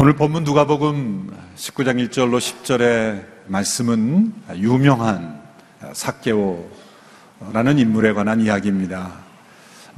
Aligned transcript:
오늘 0.00 0.16
본문 0.16 0.44
누가복음 0.44 1.36
19장 1.56 2.08
1절로 2.08 2.38
10절의 2.38 3.26
말씀은 3.46 4.32
유명한 4.54 5.42
삭개오라는 5.92 7.78
인물에 7.78 8.14
관한 8.14 8.40
이야기입니다. 8.40 9.27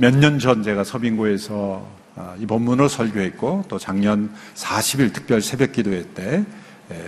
몇 0.01 0.17
년 0.17 0.39
전 0.39 0.63
제가 0.63 0.83
서빙고에서 0.83 1.87
이 2.39 2.47
본문을 2.47 2.89
설교했고 2.89 3.67
또 3.69 3.79
작년 3.79 4.33
40일 4.55 5.13
특별 5.13 5.43
새벽 5.43 5.73
기도회 5.73 6.05
때 6.15 6.43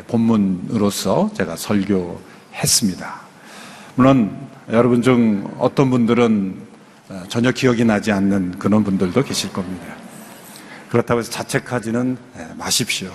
본문으로서 0.09 1.31
제가 1.35 1.57
설교했습니다. 1.57 3.21
물론 3.95 4.37
여러분 4.71 5.01
중 5.01 5.51
어떤 5.59 5.89
분들은 5.89 6.55
전혀 7.29 7.51
기억이 7.51 7.83
나지 7.85 8.13
않는 8.13 8.59
그런 8.59 8.85
분들도 8.85 9.23
계실 9.25 9.51
겁니다. 9.55 9.87
그렇다고 10.91 11.21
해서 11.21 11.31
자책하지는 11.31 12.19
예, 12.39 12.55
마십시오. 12.59 13.11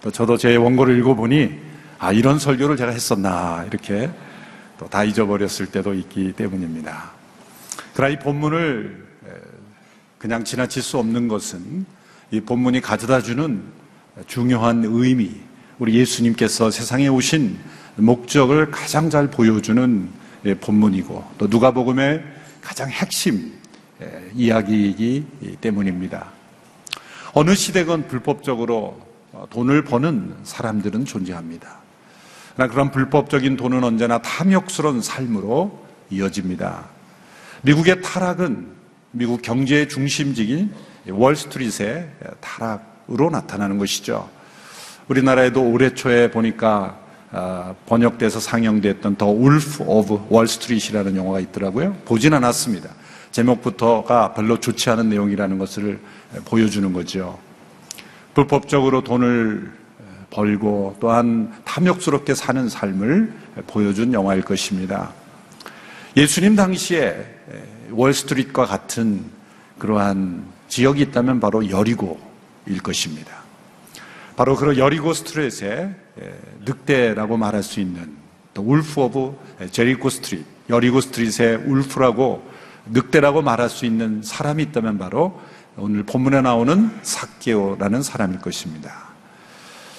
또 0.00 0.10
저도 0.10 0.36
제 0.36 0.56
원고를 0.56 0.98
읽어보니 0.98 1.60
아 2.00 2.10
이런 2.12 2.40
설교를 2.40 2.76
제가 2.76 2.90
했었나 2.90 3.64
이렇게 3.68 4.10
또 4.78 4.88
다 4.88 5.04
잊어버렸을 5.04 5.66
때도 5.66 5.94
있기 5.94 6.32
때문입니다. 6.32 7.12
그러나 7.94 8.12
이 8.12 8.18
본문을 8.18 8.98
예, 8.98 9.01
그냥 10.22 10.44
지나칠 10.44 10.84
수 10.84 10.98
없는 10.98 11.26
것은 11.26 11.84
이 12.30 12.40
본문이 12.40 12.80
가져다 12.80 13.20
주는 13.20 13.60
중요한 14.28 14.84
의미, 14.84 15.32
우리 15.80 15.94
예수님께서 15.94 16.70
세상에 16.70 17.08
오신 17.08 17.58
목적을 17.96 18.70
가장 18.70 19.10
잘 19.10 19.28
보여주는 19.28 20.08
예, 20.44 20.54
본문이고 20.54 21.24
또 21.38 21.48
누가복음의 21.48 22.22
가장 22.60 22.88
핵심 22.88 23.52
이야기이기 24.36 25.26
때문입니다. 25.60 26.30
어느 27.32 27.56
시대건 27.56 28.06
불법적으로 28.06 29.00
돈을 29.50 29.82
버는 29.82 30.36
사람들은 30.44 31.04
존재합니다. 31.04 31.80
그러나 32.54 32.72
그런 32.72 32.92
불법적인 32.92 33.56
돈은 33.56 33.82
언제나 33.82 34.22
탐욕스러운 34.22 35.02
삶으로 35.02 35.84
이어집니다. 36.10 36.84
미국의 37.62 38.02
타락은 38.02 38.81
미국 39.12 39.42
경제의 39.42 39.88
중심지인 39.88 40.72
월스트리트의 41.08 42.08
타락으로 42.40 43.28
나타나는 43.30 43.76
것이죠. 43.76 44.28
우리나라에도 45.08 45.62
올해 45.62 45.94
초에 45.94 46.30
보니까 46.30 46.98
아, 47.30 47.74
번역돼서 47.86 48.40
상영됐던 48.40 49.16
The 49.16 49.26
Wolf 49.26 49.84
of 49.84 50.26
Wall 50.28 50.50
Street라는 50.50 51.16
영화가 51.16 51.40
있더라고요. 51.40 51.94
보진 52.04 52.34
않았습니다. 52.34 52.90
제목부터가 53.30 54.32
별로 54.34 54.60
좋지 54.60 54.90
않은 54.90 55.08
내용이라는 55.08 55.58
것을 55.58 55.98
보여주는 56.44 56.92
거죠. 56.92 57.38
불법적으로 58.34 59.02
돈을 59.02 59.72
벌고 60.30 60.96
또한 61.00 61.52
탐욕스럽게 61.64 62.34
사는 62.34 62.68
삶을 62.68 63.32
보여준 63.66 64.12
영화일 64.12 64.42
것입니다. 64.42 65.12
예수님 66.16 66.56
당시에 66.56 67.31
월스트리트과 67.92 68.66
같은 68.66 69.24
그러한 69.78 70.46
지역이 70.68 71.00
있다면 71.02 71.40
바로 71.40 71.68
여리고일 71.68 72.82
것입니다. 72.82 73.42
바로 74.36 74.56
그런 74.56 74.76
여리고 74.78 75.12
스트레스의 75.12 75.94
늑대라고 76.64 77.36
말할 77.36 77.62
수 77.62 77.80
있는 77.80 78.16
Wolf 78.56 79.00
of 79.00 79.36
Jericho 79.70 80.08
Street, 80.10 80.44
여리고 80.68 81.00
street의 81.00 81.56
wolf라고 81.56 82.50
늑대라고 82.86 83.42
말할 83.42 83.68
수 83.68 83.86
있는 83.86 84.22
사람이 84.22 84.62
있다면 84.64 84.98
바로 84.98 85.40
오늘 85.76 86.02
본문에 86.02 86.42
나오는 86.42 86.90
삭개오라는 87.02 88.02
사람일 88.02 88.40
것입니다. 88.40 89.12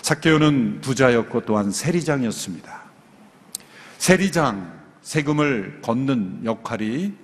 삭개오는 0.02 0.82
부자였고 0.82 1.42
또한 1.42 1.72
세리장이었습니다. 1.72 2.82
세리장, 3.98 4.72
세금을 5.02 5.80
걷는 5.82 6.42
역할이 6.44 7.14
예, 7.14 7.23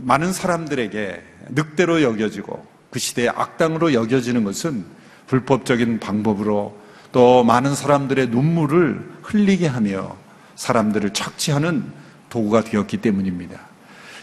많은 0.00 0.32
사람들에게 0.32 1.22
늑대로 1.50 2.02
여겨지고 2.02 2.66
그 2.90 2.98
시대의 2.98 3.28
악당으로 3.30 3.92
여겨지는 3.92 4.44
것은 4.44 4.84
불법적인 5.26 6.00
방법으로 6.00 6.78
또 7.12 7.44
많은 7.44 7.74
사람들의 7.74 8.28
눈물을 8.28 9.18
흘리게 9.22 9.66
하며 9.66 10.16
사람들을 10.56 11.12
착취하는 11.12 11.84
도구가 12.28 12.64
되었기 12.64 12.98
때문입니다. 12.98 13.60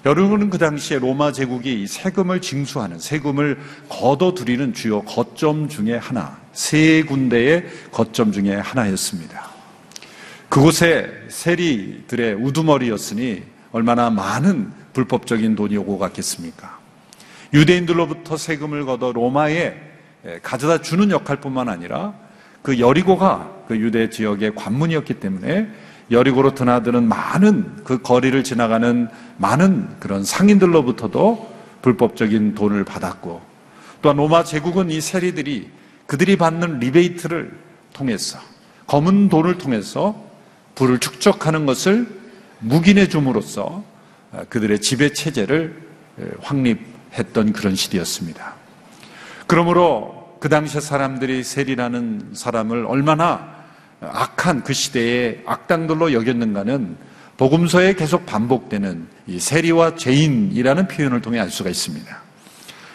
여러분은 0.05 0.49
그 0.49 0.57
당시에 0.57 0.99
로마 0.99 1.31
제국이 1.31 1.85
세금을 1.85 2.41
징수하는 2.41 2.99
세금을 2.99 3.59
걷어들이는 3.87 4.73
주요 4.73 5.03
거점 5.03 5.69
중에 5.69 5.95
하나, 5.95 6.39
세 6.53 7.03
군데의 7.03 7.67
거점 7.91 8.31
중에 8.31 8.55
하나였습니다. 8.55 9.51
그곳에 10.49 11.07
세리들의 11.29 12.33
우두머리였으니 12.33 13.43
얼마나 13.71 14.09
많은 14.09 14.80
불법적인 14.93 15.55
돈이 15.55 15.77
오고 15.77 15.97
갔겠습니까? 15.99 16.79
유대인들로부터 17.53 18.37
세금을 18.37 18.85
걷어 18.85 19.11
로마에 19.11 19.75
가져다 20.41 20.81
주는 20.81 21.09
역할뿐만 21.11 21.69
아니라 21.69 22.13
그 22.61 22.79
여리고가 22.79 23.63
그 23.67 23.77
유대 23.77 24.09
지역의 24.09 24.55
관문이었기 24.55 25.15
때문에 25.15 25.67
여리고로 26.11 26.53
드나드는 26.53 27.07
많은 27.07 27.83
그 27.83 28.01
거리를 28.01 28.43
지나가는 28.43 29.07
많은 29.37 29.87
그런 29.99 30.23
상인들로부터도 30.23 31.51
불법적인 31.81 32.53
돈을 32.53 32.83
받았고 32.83 33.41
또한 34.01 34.17
로마 34.17 34.43
제국은 34.43 34.91
이 34.91 34.99
세리들이 34.99 35.69
그들이 36.05 36.35
받는 36.35 36.79
리베이트를 36.79 37.51
통해서 37.93 38.39
검은 38.87 39.29
돈을 39.29 39.57
통해서 39.57 40.21
부를 40.75 40.99
축적하는 40.99 41.65
것을 41.65 42.07
묵인해 42.59 43.07
줌으로써 43.07 43.83
그들의 44.49 44.79
지배 44.79 45.11
체제를 45.13 45.75
확립했던 46.41 47.53
그런 47.53 47.75
시대였습니다. 47.75 48.55
그러므로 49.47 50.37
그 50.39 50.49
당시 50.49 50.79
사람들이 50.79 51.43
세리라는 51.43 52.31
사람을 52.33 52.85
얼마나 52.85 53.55
악한 53.99 54.63
그 54.63 54.73
시대의 54.73 55.43
악당들로 55.45 56.13
여겼는가는 56.13 56.97
복음서에 57.37 57.93
계속 57.93 58.25
반복되는 58.25 59.07
이 59.27 59.39
세리와 59.39 59.95
죄인이라는 59.95 60.87
표현을 60.87 61.21
통해 61.21 61.39
알 61.39 61.49
수가 61.49 61.69
있습니다. 61.69 62.21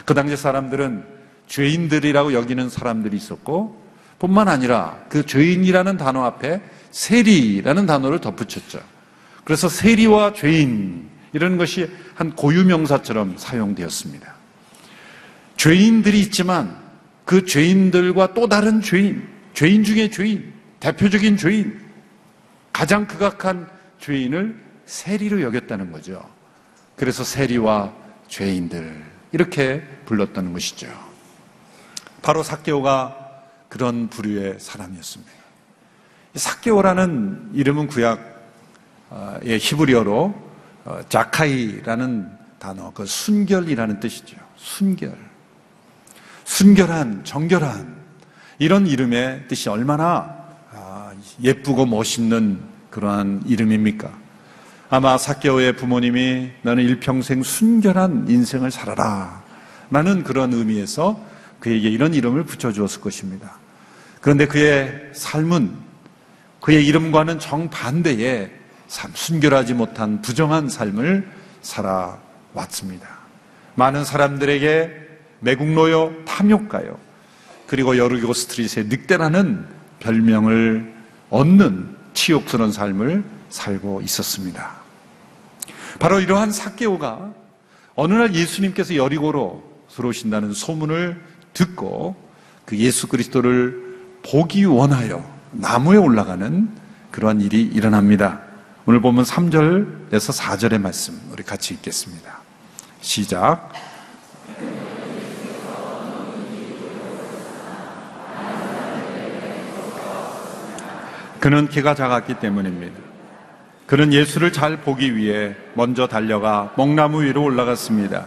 그 0.04 0.14
당시 0.14 0.36
사람들은 0.36 1.04
죄인들이라고 1.46 2.32
여기는 2.32 2.68
사람들이 2.70 3.16
있었고 3.16 3.84
뿐만 4.18 4.48
아니라 4.48 4.98
그 5.08 5.26
죄인이라는 5.26 5.96
단어 5.96 6.24
앞에 6.24 6.60
세리라는 6.90 7.86
단어를 7.86 8.20
덧붙였죠. 8.20 8.80
그래서 9.44 9.68
세리와 9.68 10.32
죄인 10.32 11.08
이런 11.36 11.58
것이 11.58 11.90
한 12.14 12.34
고유명사처럼 12.34 13.36
사용되었습니다. 13.36 14.34
죄인들이 15.58 16.18
있지만 16.20 16.74
그 17.26 17.44
죄인들과 17.44 18.32
또 18.32 18.48
다른 18.48 18.80
죄인, 18.80 19.28
죄인 19.52 19.84
중에 19.84 20.08
죄인, 20.08 20.50
대표적인 20.80 21.36
죄인, 21.36 21.78
가장 22.72 23.06
극악한 23.06 23.68
죄인을 24.00 24.58
세리로 24.86 25.42
여겼다는 25.42 25.92
거죠. 25.92 26.26
그래서 26.96 27.22
세리와 27.22 27.92
죄인들 28.28 29.04
이렇게 29.32 29.82
불렀다는 30.06 30.54
것이죠. 30.54 30.88
바로 32.22 32.42
사케오가 32.42 33.14
그런 33.68 34.08
부류의 34.08 34.56
사람이었습니다. 34.58 35.32
사케오라는 36.34 37.50
이름은 37.52 37.88
구약의 37.88 39.58
히브리어로 39.60 40.24
어, 40.24 40.45
자카이라는 41.08 42.30
단어, 42.58 42.90
그 42.92 43.04
순결이라는 43.06 44.00
뜻이죠. 44.00 44.36
순결. 44.56 45.16
순결한, 46.44 47.24
정결한 47.24 47.96
이런 48.58 48.86
이름의 48.86 49.48
뜻이 49.48 49.68
얼마나 49.68 50.34
예쁘고 51.42 51.86
멋있는 51.86 52.60
그러한 52.90 53.42
이름입니까? 53.46 54.10
아마 54.88 55.18
사케오의 55.18 55.76
부모님이 55.76 56.52
나는 56.62 56.84
일평생 56.84 57.42
순결한 57.42 58.26
인생을 58.28 58.70
살아라. 58.70 59.44
라는 59.90 60.22
그런 60.22 60.52
의미에서 60.52 61.20
그에게 61.60 61.88
이런 61.88 62.14
이름을 62.14 62.44
붙여주었을 62.44 63.00
것입니다. 63.00 63.58
그런데 64.20 64.46
그의 64.46 65.10
삶은 65.12 65.72
그의 66.60 66.86
이름과는 66.86 67.38
정반대의 67.38 68.50
순결하지 68.88 69.74
못한 69.74 70.22
부정한 70.22 70.68
삶을 70.68 71.28
살아왔습니다. 71.62 73.08
많은 73.74 74.04
사람들에게 74.04 75.06
매국노요, 75.40 76.24
탐욕가요, 76.24 76.98
그리고 77.66 77.98
여르기고 77.98 78.32
스트릿의 78.32 78.86
늑대라는 78.86 79.66
별명을 80.00 80.94
얻는 81.30 81.96
치욕스러운 82.14 82.72
삶을 82.72 83.24
살고 83.50 84.00
있었습니다. 84.02 84.76
바로 85.98 86.20
이러한 86.20 86.52
사개오가 86.52 87.32
어느 87.94 88.14
날 88.14 88.34
예수님께서 88.34 88.96
여리고로 88.96 89.62
들어오신다는 89.90 90.52
소문을 90.52 91.20
듣고 91.54 92.16
그 92.64 92.76
예수 92.76 93.08
그리스도를 93.08 93.86
보기 94.22 94.64
원하여 94.64 95.24
나무에 95.52 95.96
올라가는 95.96 96.68
그러한 97.10 97.40
일이 97.40 97.62
일어납니다. 97.62 98.45
오늘 98.88 99.00
보면 99.00 99.24
3절에서 99.24 100.32
4절의 100.32 100.80
말씀 100.80 101.20
우리 101.32 101.42
같이 101.42 101.74
읽겠습니다. 101.74 102.38
시작. 103.00 103.72
그는 111.40 111.68
키가 111.68 111.96
작았기 111.96 112.34
때문입니다. 112.34 112.96
그는 113.88 114.12
예수를 114.12 114.52
잘 114.52 114.80
보기 114.82 115.16
위해 115.16 115.56
먼저 115.74 116.06
달려가 116.06 116.72
멍나무 116.76 117.24
위로 117.24 117.42
올라갔습니다. 117.42 118.26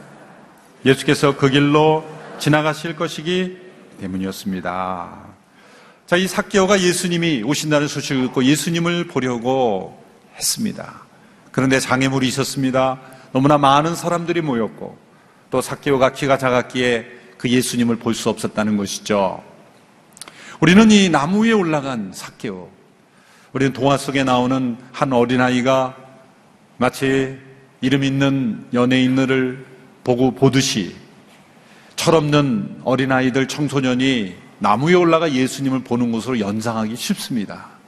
예수께서 0.85 1.37
그 1.37 1.49
길로 1.49 2.03
지나가실 2.37 2.97
것이기 2.97 3.59
때문이었습니다. 4.01 5.19
자, 6.05 6.17
이 6.17 6.27
사개오가 6.27 6.81
예수님이 6.81 7.43
오신다는 7.43 7.87
소식을 7.87 8.23
듣고 8.23 8.43
예수님을 8.43 9.07
보려고 9.07 10.08
했습니다. 10.39 11.01
그런데 11.51 11.79
장애물이 11.79 12.27
있었습니다. 12.29 12.99
너무나 13.31 13.57
많은 13.57 13.95
사람들이 13.95 14.41
모였고 14.41 14.97
또 15.51 15.61
사개오가 15.61 16.13
키가 16.13 16.37
작았기에 16.37 17.05
그 17.37 17.49
예수님을 17.49 17.97
볼 17.97 18.13
수 18.13 18.29
없었다는 18.29 18.77
것이죠. 18.77 19.43
우리는 20.59 20.91
이 20.91 21.09
나무 21.09 21.45
위에 21.45 21.51
올라간 21.51 22.11
사개오 22.13 22.69
우리는 23.53 23.73
동화 23.73 23.97
속에 23.97 24.23
나오는 24.23 24.77
한 24.91 25.13
어린아이가 25.13 25.95
마치 26.77 27.37
이름 27.81 28.03
있는 28.03 28.65
연예인들을 28.73 29.65
보고 30.03 30.31
보듯이 30.31 30.95
철없는 31.95 32.81
어린아이들 32.83 33.47
청소년이 33.47 34.35
나무에 34.59 34.93
올라가 34.93 35.31
예수님을 35.31 35.83
보는 35.83 36.11
것으로 36.11 36.39
연상하기 36.39 36.95
쉽습니다. 36.95 37.78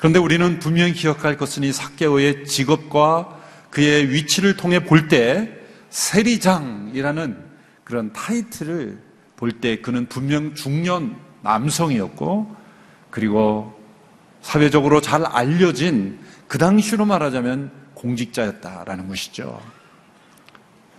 그런데 0.00 0.18
우리는 0.18 0.58
분명히 0.58 0.94
기억할 0.94 1.36
것은 1.36 1.62
이 1.62 1.72
사개오의 1.72 2.46
직업과 2.46 3.38
그의 3.68 4.08
위치를 4.08 4.56
통해 4.56 4.82
볼 4.82 5.08
때 5.08 5.50
세리장이라는 5.90 7.36
그런 7.84 8.10
타이틀을 8.14 8.98
볼 9.36 9.60
때 9.60 9.80
그는 9.82 10.06
분명 10.06 10.54
중년 10.54 11.16
남성이었고 11.42 12.56
그리고 13.10 13.78
사회적으로 14.40 15.02
잘 15.02 15.26
알려진 15.26 16.18
그 16.48 16.56
당시로 16.56 17.04
말하자면 17.04 17.70
공직자였다라는 17.92 19.06
것이죠. 19.06 19.60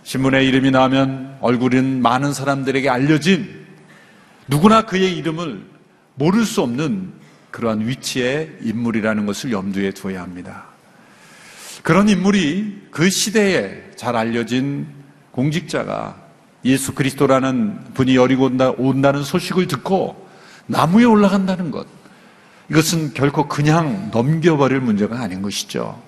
신문에 0.04 0.44
이름이 0.44 0.70
나오면 0.70 1.38
얼굴은 1.40 2.02
많은 2.02 2.32
사람들에게 2.32 2.88
알려진 2.88 3.66
누구나 4.46 4.82
그의 4.82 5.16
이름을 5.16 5.64
모를 6.14 6.44
수 6.44 6.62
없는 6.62 7.20
그러한 7.52 7.86
위치의 7.86 8.58
인물이라는 8.62 9.26
것을 9.26 9.52
염두에 9.52 9.92
두어야 9.92 10.22
합니다. 10.22 10.64
그런 11.82 12.08
인물이 12.08 12.88
그 12.90 13.08
시대에 13.08 13.92
잘 13.94 14.16
알려진 14.16 14.86
공직자가 15.30 16.16
예수 16.64 16.94
그리스도라는 16.94 17.92
분이 17.94 18.16
여리고 18.16 18.50
온다는 18.78 19.22
소식을 19.22 19.66
듣고 19.68 20.28
나무에 20.66 21.04
올라간다는 21.04 21.70
것. 21.70 21.86
이것은 22.70 23.14
결코 23.14 23.48
그냥 23.48 24.10
넘겨버릴 24.12 24.80
문제가 24.80 25.20
아닌 25.20 25.42
것이죠. 25.42 26.00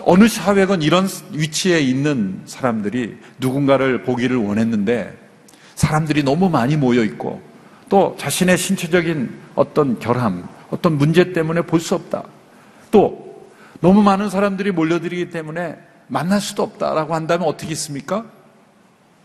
어느 0.00 0.26
사회건 0.26 0.82
이런 0.82 1.08
위치에 1.32 1.78
있는 1.80 2.40
사람들이 2.46 3.16
누군가를 3.38 4.02
보기를 4.02 4.36
원했는데 4.36 5.16
사람들이 5.76 6.24
너무 6.24 6.48
많이 6.48 6.76
모여 6.76 7.04
있고 7.04 7.40
또 7.88 8.16
자신의 8.18 8.58
신체적인 8.58 9.40
어떤 9.54 9.98
결함, 9.98 10.48
어떤 10.70 10.98
문제 10.98 11.32
때문에 11.32 11.62
볼 11.62 11.80
수 11.80 11.94
없다. 11.94 12.24
또 12.90 13.48
너무 13.80 14.02
많은 14.02 14.30
사람들이 14.30 14.70
몰려들기 14.72 15.30
때문에 15.30 15.78
만날 16.06 16.40
수도 16.40 16.62
없다라고 16.62 17.14
한다면 17.14 17.48
어떻게 17.48 17.72
있습니까? 17.72 18.24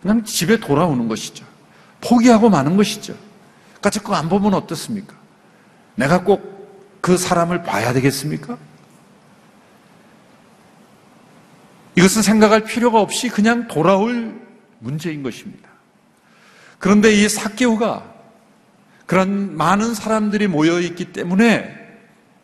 그냥 0.02 0.24
집에 0.24 0.60
돌아오는 0.60 1.08
것이죠. 1.08 1.46
포기하고 2.02 2.50
마는 2.50 2.78
것이죠. 2.78 3.16
까짓 3.82 4.04
거안 4.04 4.30
보면 4.30 4.54
어떻습니까? 4.54 5.16
내가 5.96 6.24
꼭 6.24 6.60
그 7.02 7.18
사람을 7.18 7.64
봐야 7.64 7.94
되겠습니까? 7.94 8.58
이것은 11.96 12.22
생각할 12.22 12.64
필요가 12.64 13.02
없이 13.02 13.30
그냥 13.30 13.68
돌아올 13.68 14.40
문제인 14.80 15.24
것입니다. 15.24 15.70
그런데 16.78 17.12
이 17.12 17.28
사개오가 17.28 18.04
그런 19.10 19.58
많은 19.58 19.96
사람들이 19.96 20.46
모여 20.46 20.80
있기 20.80 21.14
때문에 21.14 21.76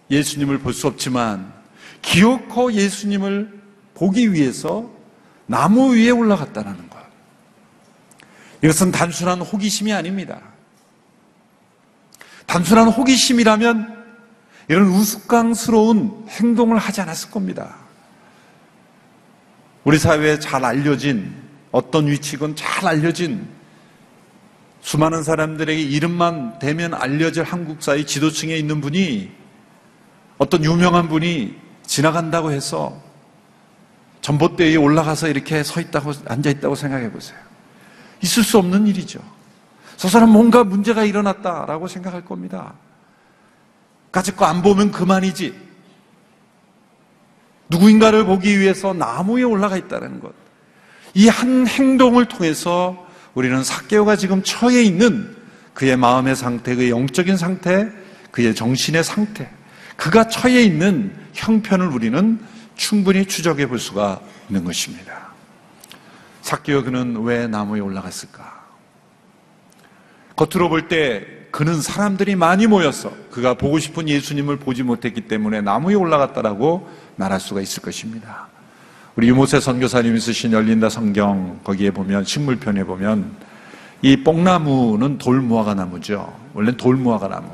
예수님을 0.09 0.57
볼 0.57 0.73
수 0.73 0.88
없지만 0.88 1.53
기어코 2.01 2.73
예수님을 2.73 3.62
보기 3.94 4.33
위해서 4.33 4.89
나무 5.45 5.94
위에 5.94 6.09
올라갔다는 6.09 6.89
것. 6.89 6.97
이것은 8.63 8.91
단순한 8.91 9.41
호기심이 9.41 9.94
아닙니다. 9.94 10.41
단순한 12.47 12.88
호기심이라면 12.88 14.03
이런 14.68 14.88
우스꽝스러운 14.88 16.25
행동을 16.29 16.79
하지 16.79 17.00
않았을 17.00 17.29
겁니다. 17.29 17.75
우리 19.83 20.00
사회에 20.00 20.39
잘 20.39 20.65
알려진 20.65 21.31
어떤 21.71 22.07
위치건 22.07 22.56
잘 22.56 22.88
알려진 22.88 23.55
수많은 24.85 25.23
사람들에게 25.23 25.81
이름만 25.81 26.59
대면 26.59 26.93
알려질 26.93 27.43
한국사의 27.43 28.05
지도층에 28.05 28.55
있는 28.55 28.81
분이 28.81 29.31
어떤 30.37 30.63
유명한 30.63 31.09
분이 31.09 31.55
지나간다고 31.87 32.51
해서 32.51 32.95
전봇대에 34.21 34.75
올라가서 34.75 35.30
이렇게 35.30 35.63
서 35.63 35.81
있다고 35.81 36.11
앉아 36.27 36.51
있다고 36.51 36.75
생각해 36.75 37.11
보세요. 37.11 37.35
있을 38.21 38.44
수 38.44 38.59
없는 38.59 38.85
일이죠. 38.85 39.19
저 39.97 40.07
사람 40.07 40.30
뭔가 40.30 40.63
문제가 40.63 41.04
일어났다라고 41.04 41.87
생각할 41.87 42.23
겁니다. 42.23 42.75
까짓 44.11 44.37
거 44.37 44.45
안 44.45 44.61
보면 44.61 44.92
그만이지. 44.92 45.51
누구인가를 47.69 48.23
보기 48.25 48.59
위해서 48.59 48.94
나무에 48.94 49.42
올라가 49.42 49.77
있다는 49.77 50.19
것. 50.19 50.31
이 51.15 51.27
한 51.27 51.65
행동을 51.65 52.25
통해서 52.27 53.05
우리는 53.35 53.63
사개오가 53.63 54.15
지금 54.15 54.42
처해 54.44 54.81
있는 54.81 55.35
그의 55.73 55.97
마음의 55.97 56.35
상태, 56.35 56.73
그의 56.75 56.89
영적인 56.89 57.37
상태, 57.37 57.89
그의 58.31 58.56
정신의 58.56 59.04
상태, 59.04 59.49
그가 59.97 60.27
처해 60.27 60.63
있는 60.63 61.13
형편을 61.33 61.87
우리는 61.87 62.39
충분히 62.75 63.25
추적해 63.25 63.68
볼 63.68 63.77
수가 63.77 64.21
있는 64.49 64.63
것입니다. 64.63 65.30
사개오 66.42 66.83
그는 66.83 67.23
왜 67.23 67.47
나무에 67.47 67.80
올라갔을까? 67.80 68.65
겉으로 70.35 70.69
볼 70.69 70.87
때 70.87 71.25
그는 71.51 71.81
사람들이 71.81 72.35
많이 72.35 72.68
모여서 72.68 73.13
그가 73.31 73.54
보고 73.54 73.80
싶은 73.80 74.09
예수님을 74.09 74.57
보지 74.57 74.83
못했기 74.83 75.21
때문에 75.21 75.61
나무에 75.61 75.95
올라갔다라고 75.95 76.89
말할 77.15 77.39
수가 77.39 77.61
있을 77.61 77.81
것입니다. 77.81 78.49
우리 79.16 79.30
유모세 79.30 79.62
선교사님이 79.62 80.19
쓰신 80.19 80.52
열린다 80.52 80.90
성경 80.90 81.62
거기에 81.64 81.92
보면 81.92 82.26
식물편에 82.26 82.84
보면 82.84 83.31
이 84.02 84.18
뽕나무는 84.18 85.18
돌무화과 85.18 85.74
나무죠. 85.74 86.38
원래 86.54 86.76
돌무화과 86.76 87.30
나무. 87.30 87.48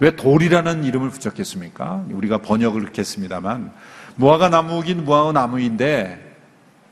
왜 0.00 0.14
돌이라는 0.14 0.84
이름을 0.84 1.08
붙였겠습니까? 1.08 2.04
우리가 2.10 2.38
번역을 2.38 2.82
그렇게 2.82 3.00
했습니다만 3.00 3.72
무화과 4.16 4.50
나무긴 4.50 5.04
무화과 5.04 5.32
나무인데 5.32 6.36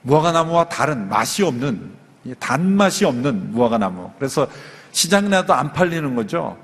무화과 0.01 0.33
나무와 0.33 0.65
다른 0.71 1.11
맛이 1.11 1.43
없는 1.43 1.91
단맛이 2.39 3.05
없는 3.05 3.53
무화과 3.53 3.77
나무. 3.77 4.11
그래서 4.19 4.49
시장에 4.93 5.29
나도 5.29 5.53
안 5.53 5.75
팔리는 5.75 6.15
거죠. 6.15 6.57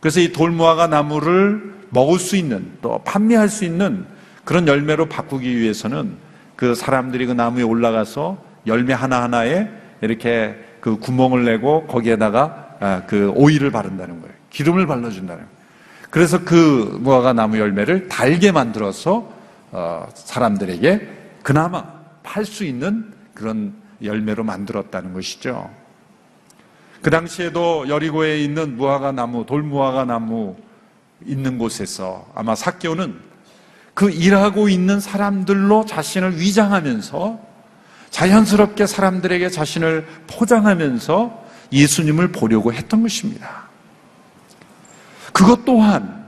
그래서 0.00 0.18
이 0.18 0.32
돌무화과 0.32 0.88
나무를 0.88 1.74
먹을 1.90 2.18
수 2.18 2.34
있는 2.34 2.72
또 2.82 3.00
판매할 3.04 3.48
수 3.48 3.64
있는 3.64 4.04
그런 4.44 4.66
열매로 4.66 5.06
바꾸기 5.08 5.56
위해서는 5.56 6.26
그 6.58 6.74
사람들이 6.74 7.26
그 7.26 7.32
나무에 7.32 7.62
올라가서 7.62 8.36
열매 8.66 8.92
하나하나에 8.92 9.70
이렇게 10.00 10.58
그 10.80 10.98
구멍을 10.98 11.44
내고 11.44 11.86
거기에다가 11.86 12.76
아, 12.80 13.02
그 13.06 13.30
오일을 13.36 13.70
바른다는 13.70 14.20
거예요. 14.20 14.34
기름을 14.50 14.88
발라준다는 14.88 15.44
거예요. 15.44 15.58
그래서 16.10 16.44
그 16.44 16.98
무화과 17.00 17.34
나무 17.34 17.60
열매를 17.60 18.08
달게 18.08 18.50
만들어서 18.50 19.32
어, 19.70 20.08
사람들에게 20.12 21.08
그나마 21.44 21.84
팔 22.24 22.44
수 22.44 22.64
있는 22.64 23.12
그런 23.34 23.74
열매로 24.02 24.42
만들었다는 24.42 25.12
것이죠. 25.12 25.70
그 27.02 27.10
당시에도 27.10 27.88
여리고에 27.88 28.40
있는 28.42 28.76
무화과 28.76 29.12
나무, 29.12 29.46
돌무화과 29.46 30.06
나무 30.06 30.56
있는 31.24 31.56
곳에서 31.56 32.26
아마 32.34 32.56
사개오는 32.56 33.27
그 33.98 34.10
일하고 34.10 34.68
있는 34.68 35.00
사람들로 35.00 35.84
자신을 35.84 36.38
위장하면서 36.38 37.40
자연스럽게 38.10 38.86
사람들에게 38.86 39.50
자신을 39.50 40.06
포장하면서 40.28 41.46
예수님을 41.72 42.30
보려고 42.30 42.72
했던 42.72 43.02
것입니다. 43.02 43.64
그것 45.32 45.64
또한 45.64 46.24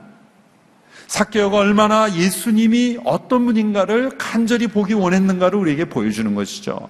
사개오가 1.06 1.58
얼마나 1.58 2.12
예수님이 2.12 2.98
어떤 3.04 3.46
분인가를 3.46 4.18
간절히 4.18 4.66
보기 4.66 4.94
원했는가를 4.94 5.56
우리에게 5.56 5.84
보여주는 5.84 6.34
것이죠. 6.34 6.88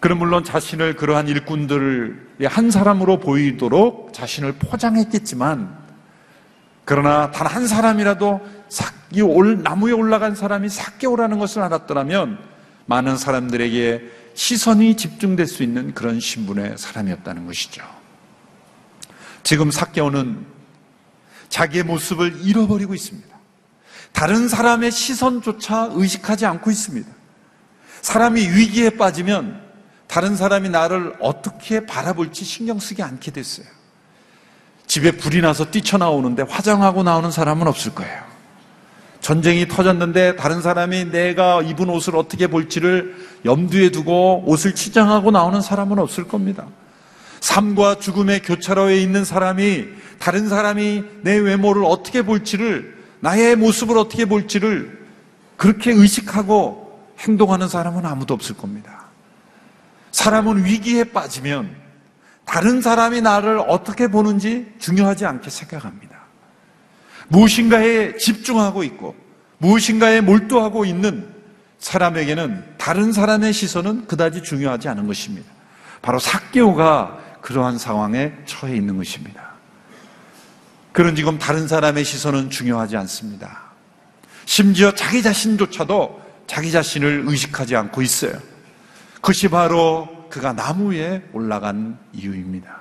그럼 0.00 0.16
물론 0.20 0.44
자신을 0.44 0.96
그러한 0.96 1.28
일꾼들의 1.28 2.46
한 2.46 2.70
사람으로 2.70 3.20
보이도록 3.20 4.14
자신을 4.14 4.54
포장했겠지만 4.54 5.79
그러나 6.90 7.30
단 7.30 7.46
한 7.46 7.68
사람이라도 7.68 8.40
이 9.12 9.22
나무에 9.62 9.92
올라간 9.92 10.34
사람이 10.34 10.68
사개오라는 10.68 11.38
것을 11.38 11.62
알았더라면 11.62 12.36
많은 12.86 13.16
사람들에게 13.16 14.10
시선이 14.34 14.96
집중될 14.96 15.46
수 15.46 15.62
있는 15.62 15.94
그런 15.94 16.18
신분의 16.18 16.78
사람이었다는 16.78 17.46
것이죠. 17.46 17.84
지금 19.44 19.70
사개오는 19.70 20.44
자기의 21.48 21.84
모습을 21.84 22.40
잃어버리고 22.42 22.92
있습니다. 22.92 23.28
다른 24.10 24.48
사람의 24.48 24.90
시선조차 24.90 25.90
의식하지 25.92 26.44
않고 26.46 26.72
있습니다. 26.72 27.08
사람이 28.02 28.40
위기에 28.48 28.90
빠지면 28.90 29.62
다른 30.08 30.34
사람이 30.34 30.70
나를 30.70 31.14
어떻게 31.20 31.86
바라볼지 31.86 32.44
신경 32.44 32.80
쓰지 32.80 33.00
않게 33.00 33.30
됐어요. 33.30 33.79
집에 34.90 35.12
불이 35.12 35.40
나서 35.40 35.70
뛰쳐나오는데 35.70 36.42
화장하고 36.42 37.04
나오는 37.04 37.30
사람은 37.30 37.68
없을 37.68 37.94
거예요. 37.94 38.24
전쟁이 39.20 39.68
터졌는데 39.68 40.34
다른 40.34 40.60
사람이 40.60 41.12
내가 41.12 41.62
입은 41.62 41.88
옷을 41.88 42.16
어떻게 42.16 42.48
볼지를 42.48 43.14
염두에 43.44 43.90
두고 43.90 44.42
옷을 44.46 44.74
치장하고 44.74 45.30
나오는 45.30 45.60
사람은 45.60 46.00
없을 46.00 46.26
겁니다. 46.26 46.66
삶과 47.38 48.00
죽음의 48.00 48.42
교차로에 48.42 49.00
있는 49.00 49.24
사람이 49.24 49.84
다른 50.18 50.48
사람이 50.48 51.04
내 51.22 51.36
외모를 51.36 51.84
어떻게 51.84 52.22
볼지를 52.22 52.98
나의 53.20 53.54
모습을 53.54 53.96
어떻게 53.96 54.24
볼지를 54.24 55.06
그렇게 55.56 55.92
의식하고 55.92 57.00
행동하는 57.20 57.68
사람은 57.68 58.04
아무도 58.04 58.34
없을 58.34 58.56
겁니다. 58.56 59.04
사람은 60.10 60.64
위기에 60.64 61.04
빠지면 61.04 61.79
다른 62.50 62.80
사람이 62.80 63.20
나를 63.20 63.60
어떻게 63.68 64.08
보는지 64.08 64.66
중요하지 64.80 65.24
않게 65.24 65.48
생각합니다. 65.48 66.16
무엇인가에 67.28 68.16
집중하고 68.16 68.82
있고 68.82 69.14
무엇인가에 69.58 70.20
몰두하고 70.20 70.84
있는 70.84 71.32
사람에게는 71.78 72.74
다른 72.76 73.12
사람의 73.12 73.52
시선은 73.52 74.08
그다지 74.08 74.42
중요하지 74.42 74.88
않은 74.88 75.06
것입니다. 75.06 75.48
바로 76.02 76.18
사개오가 76.18 77.18
그러한 77.40 77.78
상황에 77.78 78.32
처해 78.46 78.74
있는 78.74 78.96
것입니다. 78.96 79.50
그런 80.90 81.14
지금 81.14 81.38
다른 81.38 81.68
사람의 81.68 82.04
시선은 82.04 82.50
중요하지 82.50 82.96
않습니다. 82.96 83.62
심지어 84.44 84.92
자기 84.92 85.22
자신조차도 85.22 86.20
자기 86.48 86.72
자신을 86.72 87.22
의식하지 87.28 87.76
않고 87.76 88.02
있어요. 88.02 88.32
그것이 89.20 89.46
바로 89.46 90.19
그가 90.30 90.54
나무 90.54 90.94
에 90.94 91.22
올라간 91.32 91.98
이유입니다. 92.12 92.80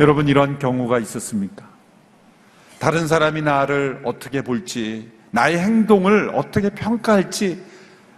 여러분 0.00 0.28
이런 0.28 0.58
경우가 0.58 0.98
있었습니까? 0.98 1.66
다른 2.78 3.08
사람이 3.08 3.42
나를 3.42 4.00
어떻게 4.04 4.42
볼지, 4.42 5.10
나의 5.30 5.58
행동을 5.58 6.30
어떻게 6.34 6.70
평가할지 6.70 7.62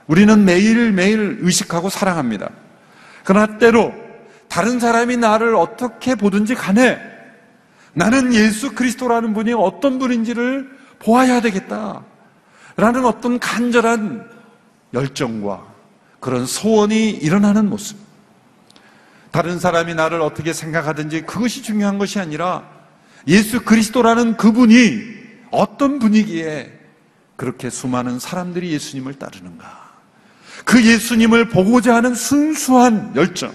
우리는 0.07 0.45
매일매일 0.45 1.39
의식하고 1.41 1.89
사랑합니다. 1.89 2.51
그러나 3.25 3.59
때로 3.59 3.95
다른 4.49 4.81
사람이 4.81 5.17
나를 5.17 5.55
어떻게 5.55 6.15
보든지 6.15 6.55
간에 6.55 6.99
나는 7.93 8.35
예수 8.35 8.75
그리스도라는 8.75 9.35
분이 9.35 9.53
어떤 9.53 9.99
분인지를 9.99 10.69
보아야 10.99 11.41
되겠다. 11.41 12.05
라는 12.77 13.05
어떤 13.05 13.39
간절한 13.39 14.29
열정과 14.95 15.70
그런 16.21 16.47
소원이 16.47 17.11
일어나는 17.11 17.69
모습. 17.69 17.99
다른 19.31 19.59
사람이 19.59 19.95
나를 19.95 20.21
어떻게 20.21 20.53
생각하든지 20.53 21.23
그것이 21.23 21.63
중요한 21.63 21.99
것이 21.99 22.19
아니라 22.19 22.69
예수 23.27 23.63
그리스도라는 23.63 24.37
그분이 24.37 25.21
어떤 25.51 25.99
분위기에 25.99 26.79
그렇게 27.37 27.71
수많은 27.71 28.19
사람들이 28.19 28.71
예수님을 28.73 29.15
따르는가. 29.15 29.91
그 30.65 30.85
예수님을 30.85 31.49
보고자 31.49 31.95
하는 31.95 32.15
순수한 32.15 33.13
열정. 33.17 33.53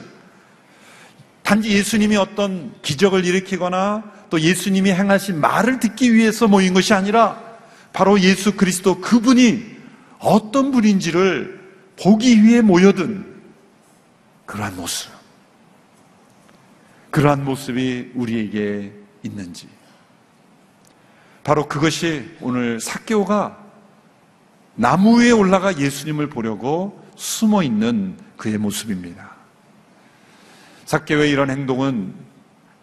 단지 1.43 1.69
예수님이 1.69 2.15
어떤 2.15 2.74
기적을 2.81 3.25
일으키거나 3.25 4.03
또 4.31 4.39
예수님이 4.39 4.91
행하신 4.91 5.39
말을 5.39 5.79
듣기 5.79 6.13
위해서 6.13 6.48
모인 6.48 6.74
것이 6.74 6.93
아니라 6.93 7.39
바로 7.93 8.19
예수 8.19 8.55
그리스도 8.55 9.00
그분이 9.00 9.75
어떤 10.19 10.72
분인지를 10.72 11.64
보기 12.00 12.44
위해 12.44 12.62
모여든 12.62 13.25
그러한 14.46 14.75
모습. 14.75 15.12
그러한 17.12 17.46
모습이 17.46 18.12
우리에게 18.16 18.94
있는지. 19.24 19.68
바로 21.44 21.68
그것이 21.68 22.36
오늘 22.42 22.80
사개오가 22.80 23.58
나무 24.75 25.22
위에 25.22 25.32
올라가 25.32 25.78
예수님을 25.78 26.30
보려고 26.30 27.02
숨어 27.16 27.64
있는 27.64 28.18
그의 28.36 28.58
모습입니다. 28.58 29.32
사개오의 30.86 31.32
이런 31.32 31.50
행동은 31.50 32.14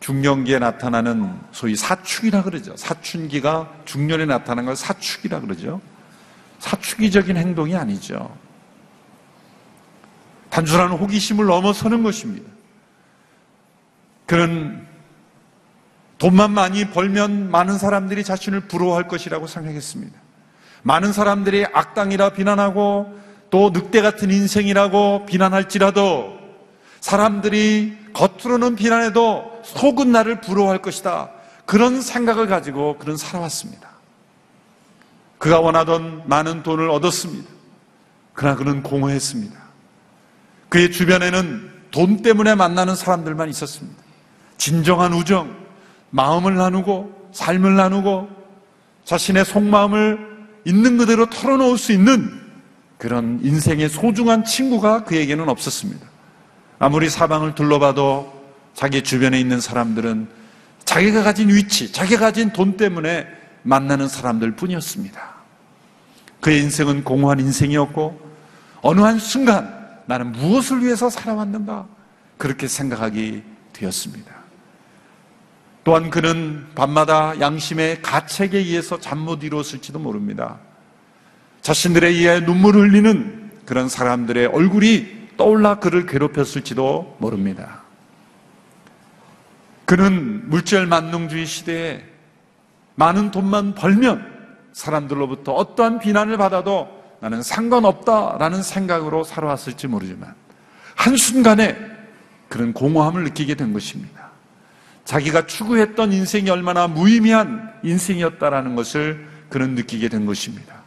중년기에 0.00 0.58
나타나는 0.58 1.38
소위 1.52 1.76
사축이라 1.76 2.42
그러죠. 2.42 2.76
사춘기가 2.76 3.72
중년에 3.84 4.24
나타나는 4.24 4.66
걸 4.66 4.76
사축이라 4.76 5.40
그러죠. 5.40 5.80
사축이적인 6.58 7.36
행동이 7.36 7.76
아니죠. 7.76 8.36
단순한 10.52 10.90
호기심을 10.90 11.46
넘어서는 11.46 12.02
것입니다. 12.02 12.48
그런 14.26 14.86
돈만 16.18 16.50
많이 16.50 16.90
벌면 16.90 17.50
많은 17.50 17.78
사람들이 17.78 18.22
자신을 18.22 18.68
부러워할 18.68 19.08
것이라고 19.08 19.46
생각했습니다. 19.46 20.20
많은 20.82 21.14
사람들이 21.14 21.64
악당이라 21.72 22.34
비난하고 22.34 23.18
또 23.48 23.70
늑대 23.70 24.02
같은 24.02 24.30
인생이라고 24.30 25.24
비난할지라도 25.24 26.38
사람들이 27.00 27.96
겉으로는 28.12 28.76
비난해도 28.76 29.62
속은 29.64 30.12
나를 30.12 30.42
부러워할 30.42 30.82
것이다. 30.82 31.30
그런 31.64 32.02
생각을 32.02 32.46
가지고 32.46 32.98
그는 32.98 33.16
살아왔습니다. 33.16 33.88
그가 35.38 35.60
원하던 35.60 36.24
많은 36.26 36.62
돈을 36.62 36.90
얻었습니다. 36.90 37.48
그러나 38.34 38.54
그는 38.54 38.82
공허했습니다. 38.82 39.62
그의 40.72 40.90
주변에는 40.90 41.70
돈 41.90 42.22
때문에 42.22 42.54
만나는 42.54 42.96
사람들만 42.96 43.50
있었습니다. 43.50 44.02
진정한 44.56 45.12
우정, 45.12 45.54
마음을 46.08 46.54
나누고 46.54 47.28
삶을 47.32 47.76
나누고 47.76 48.30
자신의 49.04 49.44
속마음을 49.44 50.46
있는 50.64 50.96
그대로 50.96 51.26
털어놓을 51.28 51.76
수 51.76 51.92
있는 51.92 52.40
그런 52.96 53.38
인생의 53.42 53.90
소중한 53.90 54.44
친구가 54.44 55.04
그에게는 55.04 55.46
없었습니다. 55.50 56.06
아무리 56.78 57.10
사방을 57.10 57.54
둘러봐도 57.54 58.32
자기 58.72 59.02
주변에 59.02 59.38
있는 59.38 59.60
사람들은 59.60 60.26
자기가 60.86 61.22
가진 61.22 61.50
위치, 61.50 61.92
자기가 61.92 62.20
가진 62.20 62.50
돈 62.50 62.78
때문에 62.78 63.26
만나는 63.62 64.08
사람들 64.08 64.52
뿐이었습니다. 64.52 65.34
그의 66.40 66.62
인생은 66.62 67.04
공허한 67.04 67.40
인생이었고 67.40 68.18
어느 68.80 69.02
한 69.02 69.18
순간 69.18 69.81
나는 70.12 70.32
무엇을 70.32 70.84
위해서 70.84 71.08
살아왔는가 71.08 71.86
그렇게 72.36 72.68
생각하게 72.68 73.42
되었습니다. 73.72 74.30
또한 75.84 76.10
그는 76.10 76.66
밤마다 76.74 77.40
양심의 77.40 78.02
가책에 78.02 78.58
의해서 78.58 79.00
잠 79.00 79.20
못 79.20 79.42
이루었을지도 79.42 79.98
모릅니다. 79.98 80.58
자신들에 81.62 82.08
의해 82.08 82.44
눈물 82.44 82.74
흘리는 82.76 83.52
그런 83.64 83.88
사람들의 83.88 84.48
얼굴이 84.48 85.28
떠올라 85.38 85.76
그를 85.76 86.04
괴롭혔을지도 86.04 87.16
모릅니다. 87.18 87.80
그는 89.86 90.50
물질 90.50 90.86
만능주의 90.86 91.46
시대에 91.46 92.04
많은 92.96 93.30
돈만 93.30 93.74
벌면 93.74 94.30
사람들로부터 94.74 95.54
어떠한 95.54 96.00
비난을 96.00 96.36
받아도 96.36 97.01
나는 97.22 97.40
상관없다라는 97.40 98.64
생각으로 98.64 99.22
살아왔을지 99.22 99.86
모르지만 99.86 100.34
한순간에 100.96 101.78
그런 102.48 102.72
공허함을 102.72 103.22
느끼게 103.22 103.54
된 103.54 103.72
것입니다. 103.72 104.30
자기가 105.04 105.46
추구했던 105.46 106.12
인생이 106.12 106.50
얼마나 106.50 106.88
무의미한 106.88 107.72
인생이었다라는 107.84 108.74
것을 108.74 109.28
그는 109.50 109.76
느끼게 109.76 110.08
된 110.08 110.26
것입니다. 110.26 110.82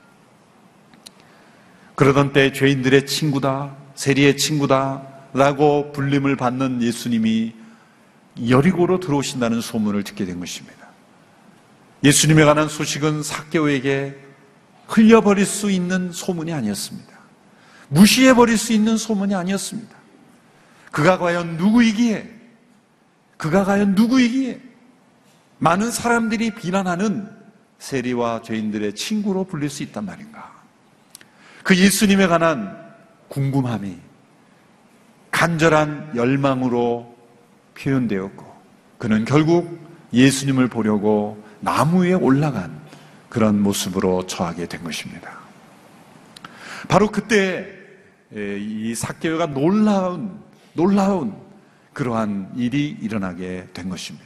그러던 1.95 2.33
때 2.33 2.51
죄인들의 2.51 3.05
친구다, 3.05 3.73
세리의 3.95 4.35
친구다, 4.35 5.03
라고 5.33 5.93
불림을 5.93 6.35
받는 6.35 6.81
예수님이 6.81 7.53
여리고로 8.49 8.99
들어오신다는 8.99 9.61
소문을 9.61 10.03
듣게 10.03 10.25
된 10.25 10.41
것입니다. 10.41 10.85
예수님에 12.03 12.43
관한 12.43 12.67
소식은 12.67 13.23
사개오에게 13.23 14.24
흘려버릴 14.87 15.45
수 15.45 15.71
있는 15.71 16.11
소문이 16.11 16.53
아니었습니다. 16.53 17.15
무시해버릴 17.89 18.57
수 18.57 18.73
있는 18.73 18.97
소문이 18.97 19.35
아니었습니다. 19.35 19.95
그가 20.91 21.17
과연 21.17 21.57
누구이기에, 21.57 22.29
그가 23.37 23.65
과연 23.65 23.95
누구이기에 23.95 24.61
많은 25.57 25.91
사람들이 25.91 26.51
비난하는 26.51 27.29
세리와 27.79 28.41
죄인들의 28.43 28.95
친구로 28.95 29.43
불릴 29.43 29.69
수 29.69 29.83
있단 29.83 30.05
말인가. 30.05 30.53
그 31.63 31.75
예수님에 31.75 32.27
관한 32.27 32.77
궁금함이 33.27 33.97
간절한 35.31 36.13
열망으로 36.15 37.15
표현되었고, 37.77 38.55
그는 38.97 39.25
결국 39.25 39.79
예수님을 40.13 40.69
보려고 40.69 41.43
나무 41.59 42.05
위에 42.05 42.13
올라간 42.13 42.84
그런 43.35 43.61
모습으로 43.61 44.27
처하게 44.27 44.65
된 44.67 44.81
것입니다. 44.81 45.39
바로 46.87 47.11
그때 47.11 47.67
이 48.33 48.93
사개오가 48.95 49.47
놀라운 49.47 50.39
놀라운 50.71 51.35
그러한 51.91 52.53
일이 52.55 52.95
일어나게 53.01 53.67
된 53.73 53.89
것입니다. 53.89 54.25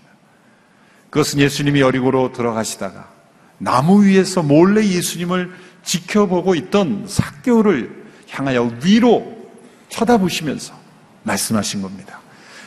그것은 1.09 1.39
예수님이 1.39 1.81
여리고로 1.81 2.33
들어가시다가 2.33 3.09
나무 3.57 4.05
위에서 4.05 4.43
몰래 4.43 4.85
예수님을 4.85 5.55
지켜보고 5.81 6.53
있던 6.53 7.07
사개오를 7.07 8.05
향하여 8.29 8.71
위로 8.83 9.49
쳐다보시면서 9.89 10.79
말씀하신 11.23 11.81
겁니다. 11.81 12.19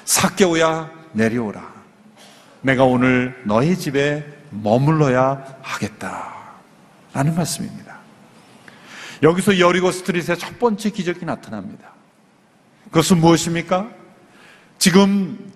사개오야 0.06 0.90
내려오라. 1.12 1.72
내가 2.62 2.82
오늘 2.82 3.40
너의 3.46 3.78
집에 3.78 4.41
머물러야 4.52 5.58
하겠다. 5.62 6.34
라는 7.12 7.34
말씀입니다. 7.34 7.98
여기서 9.22 9.58
여리고 9.58 9.92
스트릿의 9.92 10.38
첫 10.38 10.58
번째 10.58 10.90
기적이 10.90 11.24
나타납니다. 11.24 11.92
그것은 12.86 13.18
무엇입니까? 13.18 13.88
지금 14.78 15.52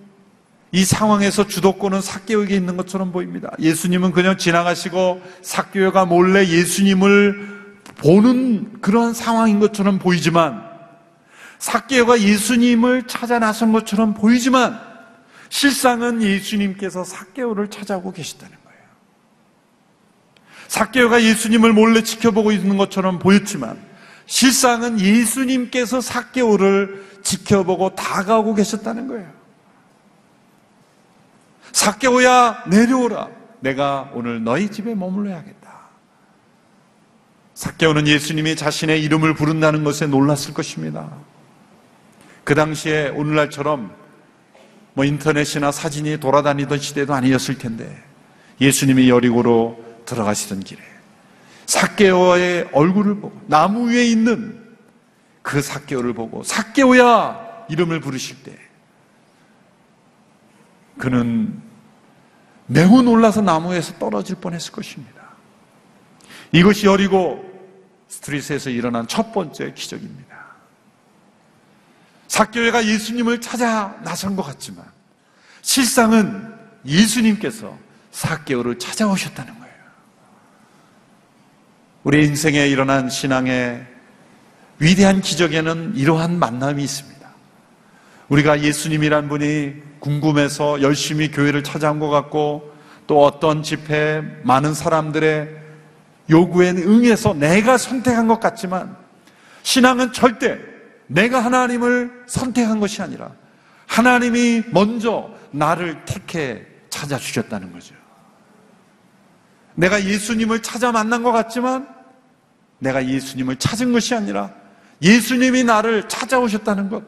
이 0.72 0.84
상황에서 0.84 1.46
주도권은 1.46 2.00
사개오에게 2.00 2.54
있는 2.54 2.76
것처럼 2.76 3.12
보입니다. 3.12 3.50
예수님은 3.58 4.12
그냥 4.12 4.36
지나가시고 4.36 5.22
사개오가 5.42 6.04
몰래 6.04 6.46
예수님을 6.46 7.56
보는 7.96 8.80
그러한 8.80 9.14
상황인 9.14 9.58
것처럼 9.58 9.98
보이지만 9.98 10.64
사개오가 11.58 12.20
예수님을 12.20 13.06
찾아 13.06 13.38
나선 13.38 13.72
것처럼 13.72 14.14
보이지만 14.14 14.78
실상은 15.48 16.22
예수님께서 16.22 17.04
사개오를 17.04 17.68
찾아오고 17.70 18.12
계시다는. 18.12 18.65
사개오가 20.68 21.22
예수님을 21.22 21.72
몰래 21.72 22.02
지켜보고 22.02 22.52
있는 22.52 22.76
것처럼 22.76 23.18
보였지만 23.18 23.78
실상은 24.26 25.00
예수님께서 25.00 26.00
사개오를 26.00 27.04
지켜보고 27.22 27.94
다가오고 27.94 28.54
계셨다는 28.54 29.08
거예요. 29.08 29.30
사개오야 31.72 32.64
내려오라. 32.68 33.28
내가 33.60 34.10
오늘 34.14 34.42
너희 34.42 34.70
집에 34.70 34.94
머물러야겠다. 34.94 35.66
사개오는 37.54 38.06
예수님이 38.06 38.54
자신의 38.54 39.02
이름을 39.02 39.34
부른다는 39.34 39.82
것에 39.82 40.06
놀랐을 40.06 40.54
것입니다. 40.54 41.10
그 42.44 42.54
당시에 42.54 43.08
오늘날처럼 43.08 43.94
뭐 44.94 45.04
인터넷이나 45.04 45.72
사진이 45.72 46.20
돌아다니던 46.20 46.78
시대도 46.78 47.12
아니었을 47.12 47.58
텐데 47.58 48.02
예수님이 48.60 49.10
여리고로 49.10 49.85
들어가시던 50.06 50.60
길에 50.60 50.80
사개오의 51.66 52.70
얼굴을 52.72 53.20
보고 53.20 53.38
나무 53.46 53.90
위에 53.90 54.04
있는 54.04 54.64
그 55.42 55.60
사개오를 55.60 56.14
보고 56.14 56.42
사개오야 56.42 57.66
이름을 57.68 58.00
부르실 58.00 58.42
때 58.42 58.56
그는 60.98 61.60
매우 62.66 63.02
놀라서 63.02 63.42
나무에서 63.42 63.98
떨어질 63.98 64.36
뻔했을 64.36 64.72
것입니다. 64.72 65.22
이것이 66.52 66.86
여리고 66.86 67.44
스트리트에서 68.08 68.70
일어난 68.70 69.06
첫 69.06 69.32
번째 69.32 69.72
기적입니다. 69.74 70.36
사교회가 72.28 72.86
예수님을 72.86 73.40
찾아 73.40 73.98
나선 74.02 74.36
것 74.36 74.42
같지만 74.42 74.84
실상은 75.62 76.54
예수님께서 76.84 77.76
사개오를 78.12 78.78
찾아오셨다는 78.78 79.58
거예요. 79.58 79.65
우리 82.06 82.24
인생에 82.24 82.68
일어난 82.68 83.10
신앙의 83.10 83.84
위대한 84.78 85.20
기적에는 85.20 85.94
이러한 85.96 86.38
만남이 86.38 86.80
있습니다. 86.80 87.28
우리가 88.28 88.60
예수님이란 88.60 89.28
분이 89.28 89.74
궁금해서 89.98 90.82
열심히 90.82 91.32
교회를 91.32 91.64
찾아온 91.64 91.98
것 91.98 92.08
같고 92.08 92.72
또 93.08 93.24
어떤 93.24 93.64
집회 93.64 94.22
많은 94.44 94.72
사람들의 94.72 95.48
요구에 96.30 96.70
응해서 96.70 97.34
내가 97.34 97.76
선택한 97.76 98.28
것 98.28 98.38
같지만 98.38 98.96
신앙은 99.64 100.12
절대 100.12 100.60
내가 101.08 101.40
하나님을 101.40 102.22
선택한 102.28 102.78
것이 102.78 103.02
아니라 103.02 103.32
하나님이 103.88 104.62
먼저 104.70 105.28
나를 105.50 106.04
택해 106.04 106.66
찾아주셨다는 106.88 107.72
거죠. 107.72 107.96
내가 109.74 110.04
예수님을 110.04 110.62
찾아 110.62 110.92
만난 110.92 111.24
것 111.24 111.32
같지만 111.32 111.95
내가 112.78 113.06
예수님을 113.06 113.56
찾은 113.56 113.92
것이 113.92 114.14
아니라 114.14 114.52
예수님이 115.02 115.64
나를 115.64 116.08
찾아오셨다는 116.08 116.88
것. 116.88 117.02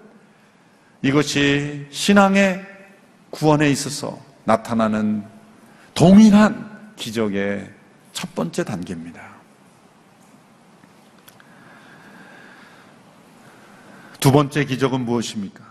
이것이 1.03 1.87
신앙의 1.91 2.65
구원에 3.31 3.71
있어서 3.71 4.19
나타나는 4.45 5.25
동일한 5.95 6.93
기적의 6.97 7.71
첫 8.13 8.35
번째 8.35 8.65
단계입니다. 8.65 9.21
두 14.21 14.33
번째 14.33 14.65
기적은 14.65 15.03
무엇입니까? 15.03 15.65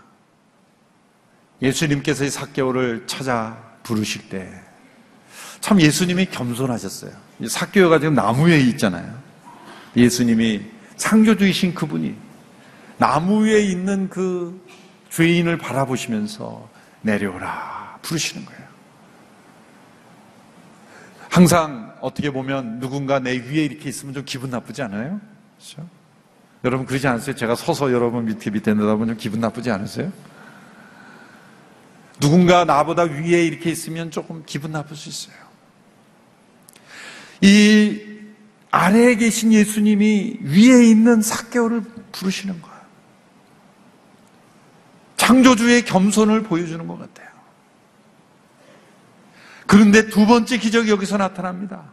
예수님께서 1.60 2.24
이 2.24 2.30
사개오를 2.30 3.06
찾아 3.06 3.58
부르실 3.82 4.28
때 4.28 4.68
참 5.60 5.80
예수님이 5.80 6.26
겸손하셨어요. 6.26 7.12
사개오가 7.48 7.98
지금 7.98 8.14
나무 8.14 8.48
위에 8.48 8.60
있잖아요. 8.60 9.27
예수님이 9.96 10.62
창조주이신 10.96 11.74
그분이 11.74 12.14
나무 12.98 13.44
위에 13.44 13.60
있는 13.60 14.08
그 14.08 14.64
죄인을 15.10 15.58
바라보시면서 15.58 16.68
내려오라 17.02 17.98
부르시는 18.02 18.44
거예요. 18.44 18.68
항상 21.30 21.96
어떻게 22.00 22.30
보면 22.30 22.80
누군가 22.80 23.18
내 23.18 23.32
위에 23.32 23.64
이렇게 23.64 23.88
있으면 23.88 24.14
좀 24.14 24.24
기분 24.24 24.50
나쁘지 24.50 24.82
않아요? 24.82 25.20
그렇죠? 25.56 25.88
여러분 26.64 26.86
그러지 26.86 27.06
않으세요? 27.06 27.36
제가 27.36 27.54
서서 27.54 27.92
여러분 27.92 28.24
밑에 28.24 28.50
밑에 28.50 28.74
내다보면 28.74 29.16
기분 29.16 29.40
나쁘지 29.40 29.70
않으세요? 29.70 30.12
누군가 32.18 32.64
나보다 32.64 33.04
위에 33.04 33.46
이렇게 33.46 33.70
있으면 33.70 34.10
조금 34.10 34.42
기분 34.44 34.72
나쁠 34.72 34.96
수 34.96 35.08
있어요. 35.08 35.36
이 37.40 38.17
아래에 38.70 39.16
계신 39.16 39.52
예수님이 39.52 40.38
위에 40.42 40.84
있는 40.86 41.22
사개오를 41.22 41.82
부르시는 42.12 42.60
거예요. 42.60 42.78
창조주의 45.16 45.84
겸손을 45.84 46.42
보여주는 46.42 46.86
것 46.86 46.98
같아요. 46.98 47.28
그런데 49.66 50.08
두 50.08 50.26
번째 50.26 50.58
기적이 50.58 50.90
여기서 50.90 51.18
나타납니다. 51.18 51.84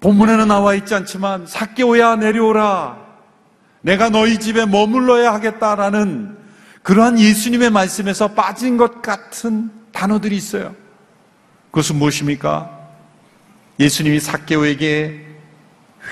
본문에는 0.00 0.48
나와 0.48 0.74
있지 0.74 0.94
않지만 0.94 1.46
사개오야 1.46 2.16
내려오라. 2.16 2.98
내가 3.82 4.10
너희 4.10 4.38
집에 4.38 4.66
머물러야 4.66 5.32
하겠다라는 5.34 6.36
그러한 6.82 7.18
예수님의 7.18 7.70
말씀에서 7.70 8.28
빠진 8.28 8.76
것 8.76 9.02
같은 9.02 9.70
단어들이 9.92 10.36
있어요. 10.36 10.74
그것은 11.70 11.96
무엇입니까? 11.96 12.79
예수님이 13.80 14.20
사개오에게 14.20 15.26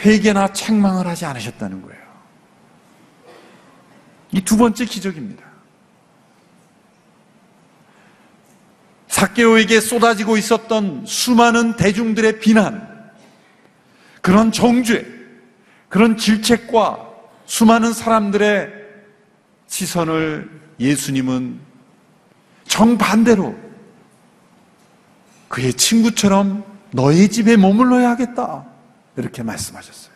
회개나 0.01 0.53
책망을 0.55 1.07
하지 1.07 1.27
않으셨다는 1.27 1.83
거예요. 1.83 1.99
이 4.33 4.41
두 4.41 4.57
번째 4.57 4.85
기적입니다. 4.85 5.45
사케오에게 9.09 9.81
쏟아지고 9.81 10.37
있었던 10.37 11.05
수많은 11.07 11.77
대중들의 11.77 12.41
비난, 12.41 13.13
그런 14.23 14.53
정죄, 14.53 15.07
그런 15.89 16.17
질책과 16.17 17.09
수많은 17.47 17.93
사람들의 17.93 18.71
시선을 19.67 20.51
예수님은 20.79 21.59
정반대로 22.67 23.57
그의 25.49 25.73
친구처럼 25.75 26.78
너의 26.93 27.29
집에 27.29 27.57
머물러야 27.57 28.11
하겠다. 28.11 28.65
이렇게 29.17 29.43
말씀하셨어요. 29.43 30.13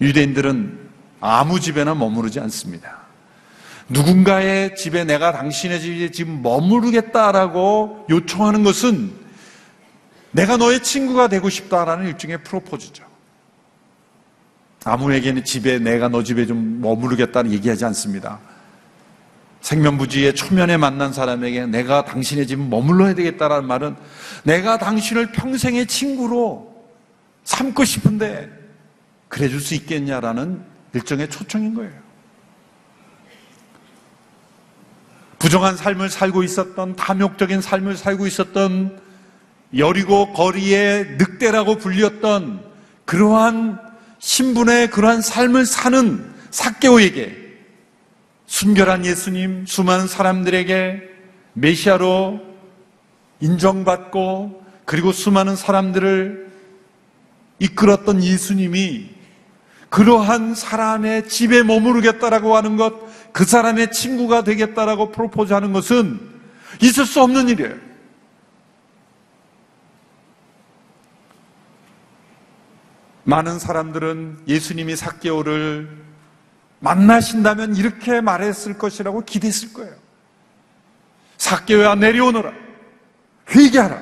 유대인들은 0.00 0.88
아무 1.20 1.60
집에나 1.60 1.94
머무르지 1.94 2.40
않습니다. 2.40 3.00
누군가의 3.88 4.76
집에 4.76 5.04
내가 5.04 5.32
당신의 5.32 5.80
집에 5.80 6.10
지금 6.10 6.42
머무르겠다라고 6.42 8.06
요청하는 8.08 8.62
것은 8.62 9.12
내가 10.32 10.56
너의 10.56 10.82
친구가 10.82 11.28
되고 11.28 11.50
싶다라는 11.50 12.06
일종의 12.06 12.42
프로포즈죠. 12.44 13.04
아무에게는 14.84 15.44
집에 15.44 15.78
내가 15.78 16.08
너 16.08 16.22
집에 16.22 16.46
좀 16.46 16.80
머무르겠다는 16.80 17.52
얘기하지 17.52 17.84
않습니다. 17.86 18.38
생면부지의 19.60 20.34
초면에 20.34 20.76
만난 20.76 21.12
사람에게 21.12 21.66
내가 21.66 22.04
당신의 22.04 22.46
집에 22.46 22.62
머물러야 22.62 23.14
되겠다라는 23.14 23.66
말은 23.66 23.96
내가 24.44 24.78
당신을 24.78 25.32
평생의 25.32 25.86
친구로 25.86 26.70
삼고 27.44 27.84
싶은데 27.84 28.50
그래 29.28 29.48
줄 29.48 29.60
수 29.60 29.74
있겠냐라는 29.74 30.62
일종의 30.94 31.28
초청인 31.30 31.74
거예요. 31.74 31.92
부정한 35.38 35.76
삶을 35.76 36.10
살고 36.10 36.42
있었던 36.42 36.96
탐욕적인 36.96 37.60
삶을 37.62 37.96
살고 37.96 38.26
있었던 38.26 39.00
여리고 39.76 40.32
거리의 40.32 41.16
늑대라고 41.16 41.76
불렸던 41.76 42.62
그러한 43.04 43.80
신분의 44.18 44.90
그러한 44.90 45.22
삶을 45.22 45.64
사는 45.64 46.34
사개오에게 46.50 47.49
순결한 48.50 49.06
예수님 49.06 49.64
수많은 49.64 50.08
사람들에게 50.08 51.08
메시아로 51.52 52.40
인정받고 53.38 54.66
그리고 54.84 55.12
수많은 55.12 55.54
사람들을 55.54 56.50
이끌었던 57.60 58.24
예수님이 58.24 59.08
그러한 59.88 60.56
사람의 60.56 61.28
집에 61.28 61.62
머무르겠다라고 61.62 62.56
하는 62.56 62.76
것, 62.76 62.94
그 63.32 63.44
사람의 63.44 63.92
친구가 63.92 64.42
되겠다라고 64.42 65.12
프로포즈 65.12 65.52
하는 65.52 65.72
것은 65.72 66.18
있을 66.82 67.06
수 67.06 67.22
없는 67.22 67.50
일이에요. 67.50 67.76
많은 73.22 73.60
사람들은 73.60 74.40
예수님이 74.48 74.96
사개오를 74.96 76.09
만나신다면 76.80 77.76
이렇게 77.76 78.20
말했을 78.20 78.76
것이라고 78.78 79.22
기대했을 79.24 79.72
거예요. 79.72 79.94
사개오야 81.38 81.94
내려오너라. 81.94 82.52
회개하라. 83.54 84.00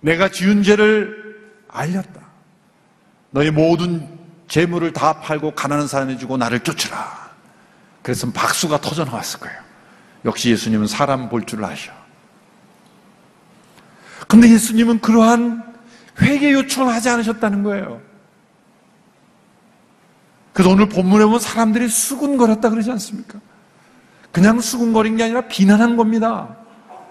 내가 0.00 0.28
지은 0.30 0.62
죄를 0.62 1.40
알렸다. 1.68 2.20
너의 3.30 3.50
모든 3.50 4.18
재물을 4.48 4.92
다 4.92 5.20
팔고 5.20 5.54
가난한 5.54 5.86
사람에 5.86 6.16
주고 6.16 6.36
나를 6.36 6.60
쫓으라. 6.60 7.30
그래서 8.02 8.30
박수가 8.30 8.80
터져 8.80 9.04
나왔을 9.04 9.40
거예요. 9.40 9.58
역시 10.24 10.50
예수님은 10.50 10.86
사람 10.86 11.28
볼 11.28 11.44
줄 11.46 11.64
아셔. 11.64 11.92
근데 14.28 14.48
예수님은 14.50 15.00
그러한 15.00 15.62
회개 16.20 16.52
요청을 16.52 16.92
하지 16.92 17.08
않으셨다는 17.08 17.62
거예요. 17.62 18.00
그래서 20.60 20.72
오늘 20.72 20.90
본문에 20.90 21.24
보면 21.24 21.40
사람들이 21.40 21.88
수군거렸다 21.88 22.68
그러지 22.68 22.90
않습니까? 22.90 23.40
그냥 24.30 24.60
수군거린 24.60 25.16
게 25.16 25.22
아니라 25.22 25.48
비난한 25.48 25.96
겁니다. 25.96 26.54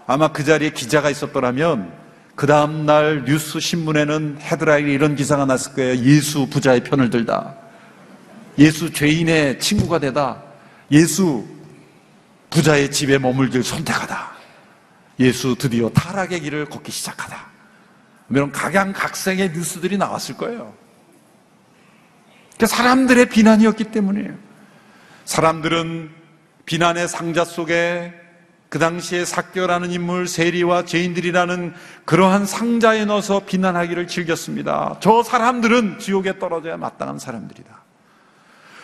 아마 0.05 0.31
그 0.31 0.43
자리에 0.43 0.69
기자가 0.69 1.09
있었더라면 1.09 1.91
그 2.35 2.45
다음날 2.45 3.25
뉴스 3.25 3.59
신문에는 3.59 4.37
헤드라인에 4.39 4.91
이런 4.91 5.15
기사가 5.15 5.45
났을 5.45 5.73
거예요. 5.73 5.95
예수 5.95 6.47
부자의 6.47 6.83
편을 6.83 7.09
들다. 7.09 7.55
예수 8.59 8.93
죄인의 8.93 9.57
친구가 9.57 9.97
되다. 9.97 10.43
예수 10.91 11.47
부자의 12.51 12.91
집에 12.91 13.17
머물길 13.17 13.63
선택하다. 13.63 14.29
예수 15.21 15.55
드디어 15.55 15.89
타락의 15.89 16.41
길을 16.41 16.65
걷기 16.65 16.91
시작하다. 16.91 17.47
이런 18.29 18.51
각양각색의 18.51 19.53
뉴스들이 19.53 19.97
나왔을 19.97 20.37
거예요. 20.37 20.71
그 22.59 22.67
사람들의 22.67 23.29
비난이었기 23.29 23.85
때문이에요. 23.85 24.35
사람들은 25.23 26.09
비난의 26.65 27.07
상자 27.07 27.45
속에 27.45 28.13
그 28.67 28.77
당시에 28.77 29.25
사교라는 29.25 29.91
인물, 29.91 30.27
세리와 30.27 30.85
죄인들이라는 30.85 31.73
그러한 32.05 32.45
상자에 32.45 33.05
넣어서 33.05 33.39
비난하기를 33.45 34.07
즐겼습니다. 34.07 34.97
저 34.99 35.23
사람들은 35.23 35.99
지옥에 35.99 36.37
떨어져야 36.37 36.75
마땅한 36.77 37.17
사람들이다. 37.17 37.81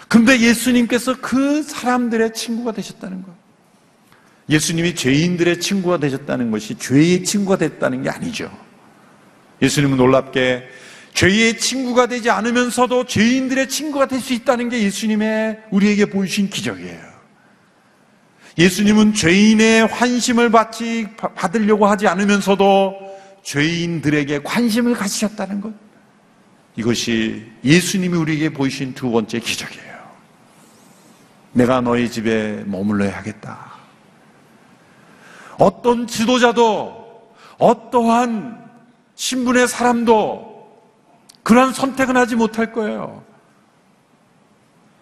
근데 0.08 0.40
예수님께서 0.40 1.18
그 1.22 1.62
사람들의 1.62 2.34
친구가 2.34 2.72
되셨다는 2.72 3.24
것. 3.24 3.32
예수님이 4.50 4.96
죄인들의 4.96 5.60
친구가 5.60 5.98
되셨다는 5.98 6.50
것이 6.50 6.76
죄의 6.76 7.26
친구가 7.26 7.58
됐다는 7.58 8.04
게 8.04 8.10
아니죠. 8.10 8.50
예수님은 9.62 9.98
놀랍게 9.98 10.68
죄의 11.16 11.58
친구가 11.58 12.08
되지 12.08 12.30
않으면서도 12.30 13.06
죄인들의 13.06 13.70
친구가 13.70 14.08
될 14.08 14.20
수 14.20 14.34
있다는 14.34 14.70
게 14.70 14.82
예수님의 14.84 15.64
우리에게 15.72 16.06
보이신 16.06 16.50
기적이에요. 16.50 17.16
예수님은 18.58 19.14
죄인의 19.14 19.88
환심을 19.88 20.50
받지, 20.50 21.08
받으려고 21.16 21.88
하지 21.88 22.08
않으면서도 22.08 22.96
죄인들에게 23.44 24.44
관심을 24.44 24.94
가지셨다는 24.94 25.62
것. 25.62 25.74
이것이 26.76 27.46
예수님이 27.64 28.18
우리에게 28.18 28.50
보이신 28.50 28.94
두 28.94 29.12
번째 29.12 29.40
기적이에요. 29.40 29.96
내가 31.54 31.82
너희 31.82 32.10
집에 32.10 32.64
머물러야 32.66 33.16
하겠다. 33.18 33.74
어떤 35.58 36.08
지도자도 36.08 37.36
어떠한 37.58 38.66
신분의 39.16 39.68
사람도 39.68 40.55
그러한 41.46 41.74
선택은 41.74 42.18
하지 42.18 42.36
못할 42.36 42.74
거예요. 42.74 43.24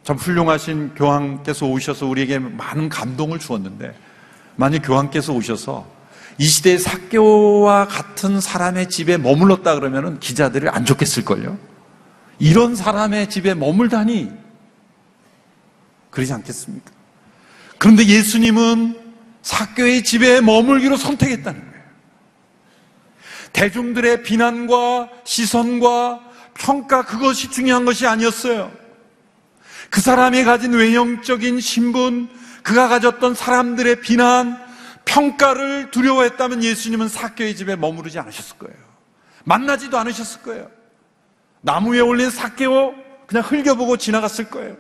참 0.04 0.18
훌륭하신 0.18 0.94
교황께서 0.94 1.66
오셔서 1.66 2.06
우리에게 2.06 2.38
많은 2.38 2.90
감동을 2.90 3.40
주었는데 3.40 3.98
만약 4.58 4.80
교황께서 4.80 5.32
오셔서 5.32 5.88
이 6.38 6.46
시대의 6.46 6.80
사교와 6.80 7.88
같은 7.88 8.42
사람의 8.42 8.90
집에 8.90 9.18
머물렀다 9.18 9.76
그러면 9.76 10.20
기자들이 10.20 10.68
안 10.68 10.84
좋겠을걸요? 10.84 11.58
이런 12.40 12.76
사람의 12.76 13.30
집에 13.30 13.54
머물다니 13.54 14.30
그러지 16.10 16.34
않겠습니까? 16.34 16.92
그런데 17.78 18.06
예수님은 18.06 19.00
사교의 19.44 20.04
집에 20.04 20.42
머물기로 20.42 20.98
선택했다는 20.98 21.62
거예요. 21.62 21.84
대중들의 23.54 24.24
비난과 24.24 25.10
시선과 25.24 26.33
평가 26.54 27.04
그것이 27.04 27.50
중요한 27.50 27.86
것이 27.86 28.08
아니었어요. 28.08 28.72
그 29.90 30.02
사람이 30.02 30.44
가진 30.44 30.74
외형적인 30.74 31.60
신분, 31.60 32.30
그가 32.64 32.88
가졌던 32.88 33.36
사람들의 33.36 34.02
비난, 34.02 34.58
평가를 35.06 35.92
두려워했다면 35.92 36.64
예수님은 36.64 37.10
사교의 37.10 37.56
집에 37.56 37.76
머무르지 37.76 38.20
않으셨을 38.20 38.58
거예요. 38.58 38.78
만나지도 39.44 39.98
않으셨을 39.98 40.42
거예요. 40.44 40.70
나무 41.62 41.94
위에 41.94 42.00
올린 42.00 42.30
사개오 42.30 42.96
그냥 43.28 43.44
흘겨보고 43.44 43.98
지나갔을 43.98 44.50
거예요. 44.50 44.78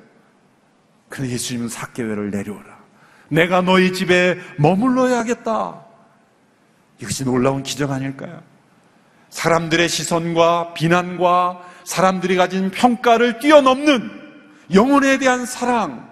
그런데 1.10 1.34
예수님은 1.34 1.70
사개오를 1.70 2.32
내려오라. 2.32 2.84
내가 3.30 3.62
너희 3.62 3.94
집에 3.94 4.40
머물러야겠다. 4.58 5.82
이것이 7.00 7.26
놀라운 7.26 7.64
기적 7.64 7.92
아닐까요? 7.92 8.42
사람들의 9.34 9.90
시선과 9.90 10.74
비난과 10.76 11.60
사람들이 11.84 12.36
가진 12.36 12.70
평가를 12.70 13.40
뛰어넘는 13.40 14.12
영혼에 14.74 15.18
대한 15.18 15.46
사랑. 15.46 16.08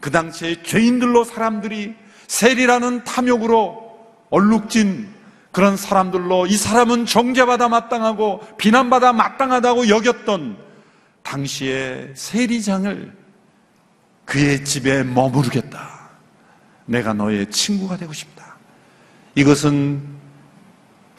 그 0.00 0.10
당시에 0.10 0.62
죄인들로 0.62 1.24
사람들이 1.24 1.94
세리라는 2.28 3.04
탐욕으로 3.04 4.06
얼룩진 4.30 5.12
그런 5.50 5.76
사람들로 5.76 6.46
이 6.46 6.56
사람은 6.56 7.06
정죄받아 7.06 7.68
마땅하고 7.68 8.40
비난받아 8.56 9.12
마땅하다고 9.12 9.88
여겼던 9.88 10.56
당시의 11.24 12.12
세리장을 12.14 13.12
그의 14.24 14.64
집에 14.64 15.02
머무르겠다. 15.02 16.08
내가 16.86 17.12
너의 17.12 17.50
친구가 17.50 17.96
되고 17.96 18.12
싶다. 18.12 18.56
이것은 19.34 20.21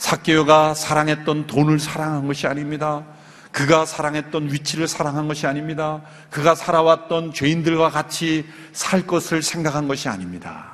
사케오가 0.03 0.73
사랑했던 0.73 1.47
돈을 1.47 1.79
사랑한 1.79 2.27
것이 2.27 2.45
아닙니다. 2.45 3.05
그가 3.53 3.85
사랑했던 3.85 4.51
위치를 4.51 4.85
사랑한 4.85 5.29
것이 5.29 5.47
아닙니다. 5.47 6.01
그가 6.29 6.55
살아왔던 6.55 7.31
죄인들과 7.33 7.89
같이 7.89 8.45
살 8.73 9.07
것을 9.07 9.41
생각한 9.41 9.87
것이 9.87 10.09
아닙니다. 10.09 10.73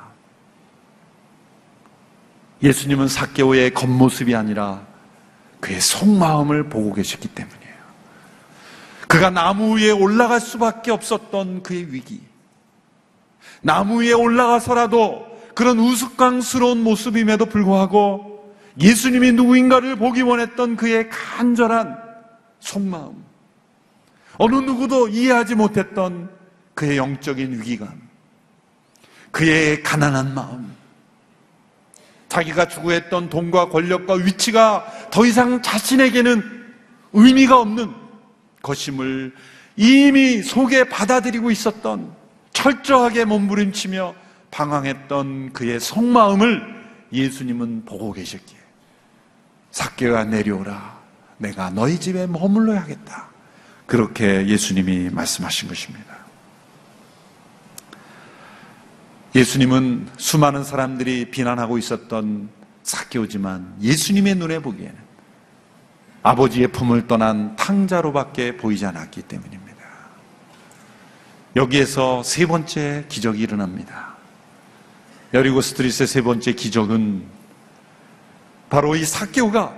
예수님은 2.60 3.06
사케오의 3.06 3.72
겉모습이 3.72 4.34
아니라 4.34 4.84
그의 5.60 5.80
속마음을 5.80 6.68
보고 6.68 6.92
계셨기 6.92 7.28
때문이에요. 7.28 7.74
그가 9.06 9.30
나무 9.30 9.78
위에 9.78 9.92
올라갈 9.92 10.40
수밖에 10.40 10.90
없었던 10.90 11.62
그의 11.62 11.92
위기. 11.92 12.20
나무 13.62 14.02
위에 14.02 14.12
올라가서라도 14.12 15.28
그런 15.54 15.78
우스꽝스러운 15.78 16.82
모습임에도 16.82 17.46
불구하고 17.46 18.29
예수님이 18.78 19.32
누구인가를 19.32 19.96
보기 19.96 20.22
원했던 20.22 20.76
그의 20.76 21.08
간절한 21.08 21.96
속마음. 22.60 23.24
어느 24.38 24.54
누구도 24.56 25.08
이해하지 25.08 25.54
못했던 25.54 26.30
그의 26.74 26.96
영적인 26.96 27.60
위기감. 27.60 28.00
그의 29.30 29.82
가난한 29.82 30.34
마음. 30.34 30.72
자기가 32.28 32.68
추구했던 32.68 33.28
돈과 33.28 33.68
권력과 33.70 34.14
위치가 34.14 34.86
더 35.10 35.26
이상 35.26 35.60
자신에게는 35.62 36.42
의미가 37.12 37.58
없는 37.58 37.92
것임을 38.62 39.34
이미 39.76 40.42
속에 40.42 40.84
받아들이고 40.84 41.50
있었던 41.50 42.14
철저하게 42.52 43.24
몸부림치며 43.24 44.14
방황했던 44.50 45.52
그의 45.52 45.80
속마음을 45.80 46.80
예수님은 47.12 47.84
보고 47.84 48.12
계셨기에 48.12 48.59
삭개가 49.70 50.24
내려오라 50.24 51.00
내가 51.38 51.70
너희 51.70 51.98
집에 51.98 52.26
머물러야겠다 52.26 53.28
그렇게 53.86 54.46
예수님이 54.46 55.10
말씀하신 55.10 55.68
것입니다 55.68 56.20
예수님은 59.34 60.08
수많은 60.16 60.64
사람들이 60.64 61.30
비난하고 61.30 61.78
있었던 61.78 62.50
삭개오지만 62.82 63.76
예수님의 63.80 64.34
눈에 64.34 64.58
보기에는 64.60 65.10
아버지의 66.22 66.68
품을 66.68 67.06
떠난 67.06 67.56
탕자로밖에 67.56 68.56
보이지 68.56 68.84
않았기 68.84 69.22
때문입니다. 69.22 69.70
여기에서 71.56 72.22
세 72.22 72.46
번째 72.46 73.06
기적이 73.08 73.40
일어납니다. 73.42 74.16
여리고 75.32 75.60
스트릿의 75.60 76.06
세 76.06 76.22
번째 76.22 76.52
기적은 76.52 77.24
바로 78.70 78.94
이 78.94 79.04
삭개오가 79.04 79.74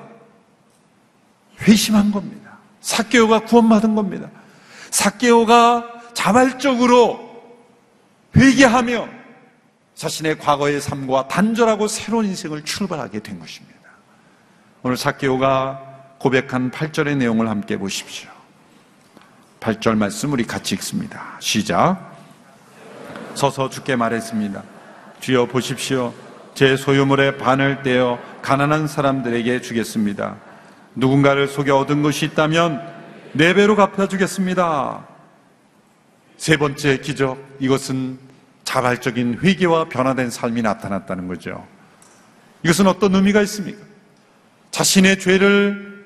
회심한 1.63 2.13
겁니다. 2.13 2.59
삭개오가 2.81 3.41
구원받은 3.41 3.95
겁니다. 3.95 4.29
삭개오가 4.91 6.03
자발적으로 6.13 7.33
회개하며 8.37 9.09
자신의 9.95 10.39
과거의 10.39 10.81
삶과 10.81 11.29
단절하고 11.29 11.89
새로운 11.89 12.27
인생을 12.27 12.65
출발하게 12.65 13.21
된 13.21 13.39
것입니다. 13.39 13.73
오늘 14.83 14.97
삭개오가 14.97 16.17
고백한 16.19 16.71
8절의 16.71 17.17
내용을 17.17 17.49
함께 17.49 17.77
보십시오. 17.79 18.31
8절 19.61 19.97
말씀 19.97 20.33
우리 20.33 20.45
같이 20.45 20.75
읽습니다. 20.75 21.37
시작. 21.41 22.13
서서 23.35 23.71
주께 23.71 23.97
말했습니다. 23.97 24.63
주여 25.21 25.47
보십시오. 25.47 26.13
제 26.55 26.77
소유물의 26.77 27.39
반을 27.39 27.83
떼어 27.83 28.19
가난한 28.43 28.89
사람들에게 28.89 29.61
주겠습니다. 29.61 30.37
누군가를 30.95 31.49
속여 31.49 31.77
얻은 31.77 32.03
것이 32.03 32.27
있다면 32.27 32.83
네 33.33 33.55
배로 33.55 33.77
갚아주겠습니다. 33.77 35.07
세 36.37 36.57
번째 36.57 36.99
기적, 36.99 37.39
이것은 37.61 38.19
자발적인 38.65 39.39
회개와 39.43 39.89
변화된 39.89 40.31
삶이 40.31 40.63
나타났다는 40.63 41.29
거죠. 41.29 41.67
이것은 42.65 42.87
어떤 42.87 43.15
의미가 43.15 43.41
있습니까? 43.43 43.79
자신의 44.71 45.19
죄를 45.21 46.05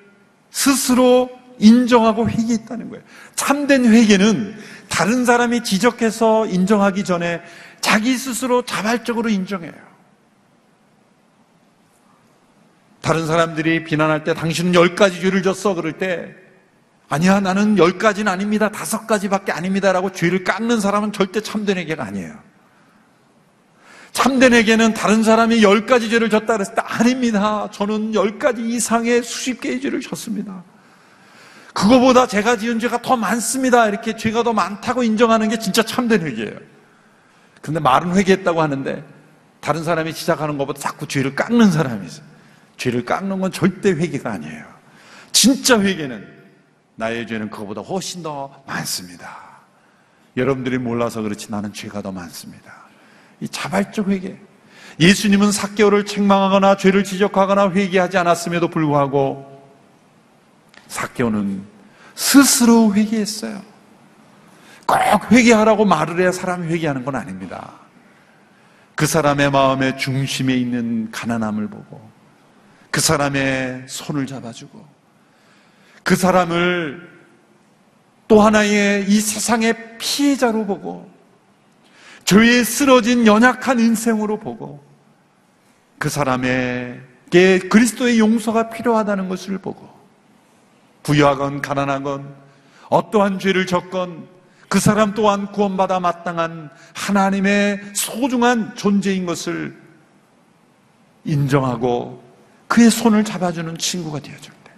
스스로 0.50 1.30
인정하고 1.58 2.28
회개했다는 2.28 2.90
거예요. 2.90 3.04
참된 3.34 3.86
회개는 3.86 4.56
다른 4.88 5.24
사람이 5.24 5.64
지적해서 5.64 6.46
인정하기 6.46 7.04
전에 7.04 7.42
자기 7.80 8.16
스스로 8.16 8.62
자발적으로 8.62 9.28
인정해요. 9.30 9.85
다른 13.06 13.24
사람들이 13.24 13.84
비난할 13.84 14.24
때 14.24 14.34
당신은 14.34 14.74
열 14.74 14.96
가지 14.96 15.20
죄를 15.20 15.40
졌어 15.44 15.74
그럴 15.74 15.92
때 15.92 16.34
아니야 17.08 17.38
나는 17.38 17.78
열 17.78 17.98
가지는 17.98 18.32
아닙니다 18.32 18.68
다섯 18.68 19.06
가지밖에 19.06 19.52
아닙니다라고 19.52 20.10
죄를 20.10 20.42
깎는 20.42 20.80
사람은 20.80 21.12
절대 21.12 21.40
참된 21.40 21.78
회개가 21.78 22.02
아니에요. 22.02 22.34
참된 24.10 24.54
회개는 24.54 24.94
다른 24.94 25.22
사람이 25.22 25.62
열 25.62 25.86
가지 25.86 26.10
죄를 26.10 26.30
졌다 26.30 26.52
그랬을 26.52 26.74
때 26.74 26.82
아닙니다. 26.84 27.68
저는 27.70 28.12
열 28.12 28.40
가지 28.40 28.62
이상의 28.62 29.22
수십 29.22 29.60
개의 29.60 29.80
죄를 29.80 30.00
졌습니다. 30.00 30.64
그거보다 31.74 32.26
제가 32.26 32.56
지은 32.56 32.80
죄가 32.80 33.02
더 33.02 33.16
많습니다. 33.16 33.86
이렇게 33.86 34.16
죄가 34.16 34.42
더 34.42 34.52
많다고 34.52 35.04
인정하는 35.04 35.48
게 35.48 35.60
진짜 35.60 35.80
참된 35.84 36.22
회개예요. 36.26 36.58
근데 37.62 37.78
말은 37.78 38.16
회개했다고 38.16 38.60
하는데 38.60 39.04
다른 39.60 39.84
사람이 39.84 40.12
시작하는 40.12 40.58
것보다 40.58 40.80
자꾸 40.80 41.06
죄를 41.06 41.36
깎는 41.36 41.70
사람이 41.70 42.04
있어요. 42.04 42.35
죄를 42.76 43.04
깎는 43.04 43.40
건 43.40 43.52
절대 43.52 43.90
회개가 43.90 44.32
아니에요. 44.32 44.64
진짜 45.32 45.80
회개는 45.80 46.26
나의 46.96 47.26
죄는 47.26 47.50
그거보다 47.50 47.80
훨씬 47.82 48.22
더 48.22 48.62
많습니다. 48.66 49.46
여러분들이 50.36 50.78
몰라서 50.78 51.22
그렇지 51.22 51.50
나는 51.50 51.72
죄가 51.72 52.02
더 52.02 52.12
많습니다. 52.12 52.72
이 53.40 53.48
자발적 53.48 54.08
회개. 54.08 54.36
예수님은 54.98 55.52
사개오를 55.52 56.06
책망하거나 56.06 56.76
죄를 56.76 57.04
지적하거나 57.04 57.70
회개하지 57.70 58.16
않았음에도 58.18 58.68
불구하고 58.68 59.62
사개오는 60.88 61.64
스스로 62.14 62.94
회개했어요. 62.94 63.60
꼭 64.86 65.32
회개하라고 65.32 65.84
말을 65.84 66.20
해야 66.20 66.32
사람이 66.32 66.68
회개하는 66.72 67.04
건 67.04 67.16
아닙니다. 67.16 67.72
그 68.94 69.06
사람의 69.06 69.50
마음의 69.50 69.98
중심에 69.98 70.54
있는 70.54 71.10
가난함을 71.10 71.68
보고 71.68 72.15
그 72.96 73.02
사람의 73.02 73.84
손을 73.88 74.24
잡아주고 74.24 74.82
그 76.02 76.16
사람을 76.16 77.06
또 78.26 78.40
하나의 78.40 79.04
이 79.06 79.20
세상의 79.20 79.98
피해자로 79.98 80.64
보고 80.64 81.06
죄에 82.24 82.64
쓰러진 82.64 83.26
연약한 83.26 83.80
인생으로 83.80 84.40
보고 84.40 84.82
그 85.98 86.08
사람에게 86.08 87.58
그리스도의 87.68 88.18
용서가 88.18 88.70
필요하다는 88.70 89.28
것을 89.28 89.58
보고 89.58 89.90
부유하건 91.02 91.60
가난하건 91.60 92.34
어떠한 92.88 93.40
죄를 93.40 93.66
졌건 93.66 94.26
그 94.70 94.80
사람 94.80 95.12
또한 95.12 95.52
구원받아 95.52 96.00
마땅한 96.00 96.70
하나님의 96.94 97.90
소중한 97.92 98.74
존재인 98.74 99.26
것을 99.26 99.76
인정하고 101.26 102.24
그의 102.68 102.90
손을 102.90 103.24
잡아주는 103.24 103.78
친구가 103.78 104.20
되어줄 104.20 104.52
때 104.64 104.70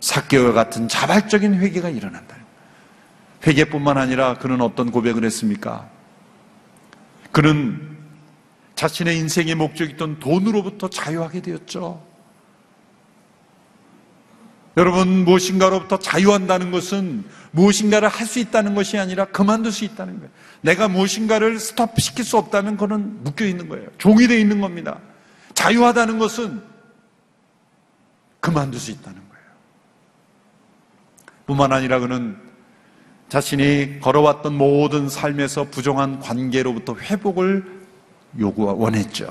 사개와 0.00 0.52
같은 0.52 0.88
자발적인 0.88 1.54
회개가 1.54 1.88
일어난다. 1.90 2.36
회개뿐만 3.46 3.98
아니라 3.98 4.34
그는 4.34 4.60
어떤 4.60 4.90
고백을 4.90 5.24
했습니까? 5.24 5.88
그는 7.32 7.96
자신의 8.74 9.18
인생의 9.18 9.54
목적이던 9.56 10.20
돈으로부터 10.20 10.88
자유하게 10.88 11.42
되었죠. 11.42 12.06
여러분, 14.76 15.24
무엇인가로부터 15.24 15.98
자유한다는 15.98 16.70
것은 16.70 17.24
무엇인가를 17.50 18.08
할 18.08 18.28
수 18.28 18.38
있다는 18.38 18.76
것이 18.76 18.96
아니라 18.96 19.24
그만둘 19.24 19.72
수 19.72 19.84
있다는 19.84 20.18
거예요. 20.18 20.30
내가 20.60 20.86
무엇인가를 20.86 21.58
스톱시킬 21.58 22.24
수 22.24 22.36
없다면 22.36 22.76
그는 22.76 23.24
묶여 23.24 23.44
있는 23.44 23.68
거예요. 23.68 23.88
종이 23.98 24.28
되어 24.28 24.38
있는 24.38 24.60
겁니다. 24.60 25.00
자유하다는 25.54 26.20
것은 26.20 26.62
그만둘 28.48 28.80
수 28.80 28.90
있다는 28.90 29.16
거예요. 29.16 29.44
뿐만 31.46 31.72
아니라 31.72 31.98
그는 31.98 32.36
자신이 33.28 34.00
걸어왔던 34.00 34.54
모든 34.54 35.08
삶에서 35.08 35.64
부정한 35.64 36.18
관계로부터 36.20 36.94
회복을 36.96 37.64
요구 38.38 38.64
원했죠. 38.64 39.28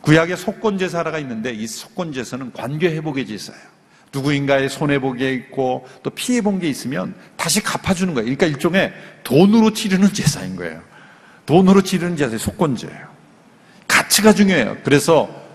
구약의 0.00 0.36
속건 0.36 0.78
제사라가 0.78 1.18
있는데 1.18 1.52
이 1.52 1.66
속건 1.66 2.12
제사는 2.12 2.52
관계 2.52 2.90
회복의 2.94 3.26
제사예요. 3.26 3.76
누구인가의 4.12 4.68
손해 4.70 4.98
본게 4.98 5.32
있고 5.34 5.86
또 6.02 6.10
피해 6.10 6.40
본 6.40 6.58
게 6.58 6.68
있으면 6.68 7.14
다시 7.36 7.62
갚아주는 7.62 8.14
거예요. 8.14 8.24
그러니까 8.24 8.46
일종의 8.46 8.92
돈으로 9.24 9.72
치르는 9.72 10.12
제사인 10.12 10.56
거예요. 10.56 10.80
돈으로 11.44 11.82
치르는 11.82 12.16
제사의 12.16 12.38
속건제예요. 12.38 13.06
가치가 13.86 14.32
중요해요. 14.32 14.78
그래서 14.84 15.45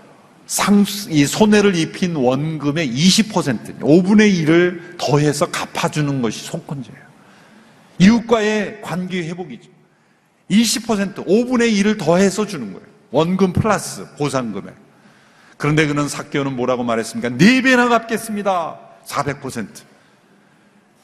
상, 0.52 0.84
이 1.08 1.24
손해를 1.24 1.74
입힌 1.76 2.14
원금의 2.14 2.86
20%, 2.92 3.80
5분의 3.80 4.44
1을 4.44 4.98
더해서 4.98 5.46
갚아주는 5.46 6.20
것이 6.20 6.44
속건제예요. 6.44 7.00
이웃과의 7.98 8.82
관계 8.82 9.26
회복이죠. 9.28 9.70
20%, 10.50 11.14
5분의 11.26 11.72
1을 11.82 11.98
더해서 11.98 12.46
주는 12.46 12.74
거예요. 12.74 12.86
원금 13.12 13.54
플러스 13.54 14.04
보상금에. 14.18 14.72
그런데 15.56 15.86
그는 15.86 16.06
사개오는 16.06 16.54
뭐라고 16.54 16.82
말했습니까? 16.84 17.38
네 17.38 17.62
배나 17.62 17.88
갚겠습니다. 17.88 18.78
400%. 19.06 19.68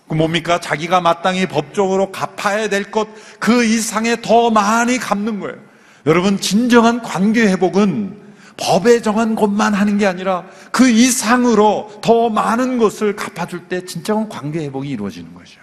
그 0.09 0.15
뭡니까? 0.15 0.61
자기가 0.61 1.01
마땅히 1.01 1.47
법적으로 1.47 2.13
갚아야 2.13 2.69
될 2.69 2.91
것 2.91 3.09
그 3.39 3.65
이상에 3.65 4.21
더 4.21 4.51
많이 4.51 4.99
갚는 4.99 5.41
거예요. 5.41 5.57
여러분 6.05 6.39
진정한 6.39 7.01
관계 7.01 7.47
회복은 7.47 8.28
법에 8.59 9.01
정한 9.01 9.35
것만 9.35 9.73
하는 9.73 9.99
게 9.99 10.07
아니라 10.07 10.45
그 10.73 10.89
이상으로 10.89 12.01
더 12.03 12.29
많은 12.29 12.79
것을 12.79 13.17
갚아줄 13.17 13.69
때 13.69 13.85
진정한 13.85 14.29
관계 14.29 14.65
회복이 14.65 14.89
이루어지는 14.91 15.33
거죠. 15.33 15.61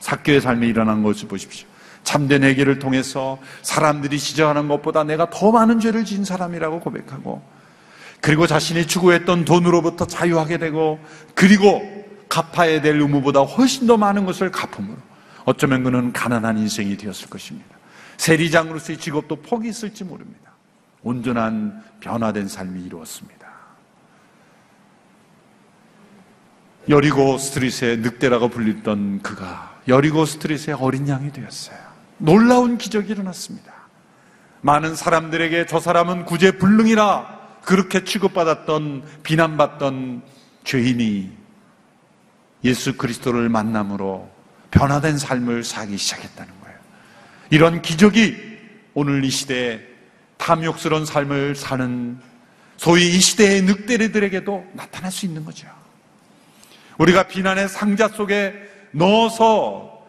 사교의 0.00 0.40
삶에 0.40 0.66
일어난 0.66 1.02
것을 1.02 1.28
보십시오. 1.28 1.66
참된 2.02 2.44
회개를 2.44 2.78
통해서 2.78 3.38
사람들이 3.62 4.18
지적하는 4.18 4.68
것보다 4.68 5.04
내가 5.04 5.30
더 5.30 5.50
많은 5.50 5.80
죄를 5.80 6.04
지은 6.04 6.24
사람이라고 6.24 6.80
고백하고 6.80 7.42
그리고 8.20 8.46
자신이 8.46 8.86
추구했던 8.86 9.44
돈으로부터 9.44 10.06
자유하게 10.06 10.58
되고 10.58 10.98
그리고 11.34 11.82
갚아야 12.28 12.80
될 12.80 13.00
의무보다 13.00 13.40
훨씬 13.40 13.86
더 13.86 13.96
많은 13.96 14.24
것을 14.26 14.50
갚음으로 14.50 14.96
어쩌면 15.44 15.84
그는 15.84 16.12
가난한 16.12 16.58
인생이 16.58 16.96
되었을 16.96 17.28
것입니다. 17.28 17.76
세리장으로서의 18.16 18.98
직업도 18.98 19.36
포기했을지 19.42 20.02
모릅니다. 20.02 20.45
온전한 21.06 21.84
변화된 22.00 22.48
삶이 22.48 22.82
이루었습니다. 22.82 23.46
여리고 26.88 27.38
스트릿의 27.38 27.98
늑대라고 27.98 28.48
불리던 28.48 29.22
그가 29.22 29.80
여리고 29.86 30.24
스트릿의 30.24 30.74
어린 30.80 31.08
양이 31.08 31.32
되었어요. 31.32 31.78
놀라운 32.18 32.76
기적이 32.76 33.12
일어났습니다. 33.12 33.72
많은 34.62 34.96
사람들에게 34.96 35.66
저 35.66 35.78
사람은 35.78 36.24
구제불능이라 36.24 37.60
그렇게 37.62 38.02
취급받았던 38.02 39.04
비난받던 39.22 40.22
죄인이 40.64 41.30
예수 42.64 42.96
그리스도를 42.96 43.48
만남으로 43.48 44.28
변화된 44.72 45.18
삶을 45.18 45.62
살기 45.62 45.98
시작했다는 45.98 46.52
거예요. 46.62 46.78
이런 47.50 47.80
기적이 47.80 48.36
오늘 48.94 49.24
이 49.24 49.30
시대에 49.30 49.95
탐욕스러운 50.38 51.06
삶을 51.06 51.54
사는 51.54 52.18
소위 52.76 53.16
이 53.16 53.20
시대의 53.20 53.62
늑대리들에게도 53.62 54.66
나타날 54.74 55.10
수 55.10 55.26
있는 55.26 55.44
거죠. 55.44 55.66
우리가 56.98 57.24
비난의 57.24 57.68
상자 57.68 58.08
속에 58.08 58.54
넣어서 58.92 60.04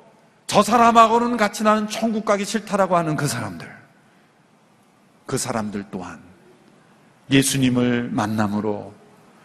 저 0.48 0.64
사람하고는 0.64 1.38
같이 1.38 1.64
나는 1.64 1.90
천국 1.90 2.24
가기 2.26 2.46
싫다라고 2.46 2.96
하는 2.96 3.16
그 3.16 3.28
사람들. 3.28 3.68
그 5.26 5.38
사람들 5.38 5.86
또한 5.92 6.20
예수님을 7.30 8.10
만남으로 8.12 8.94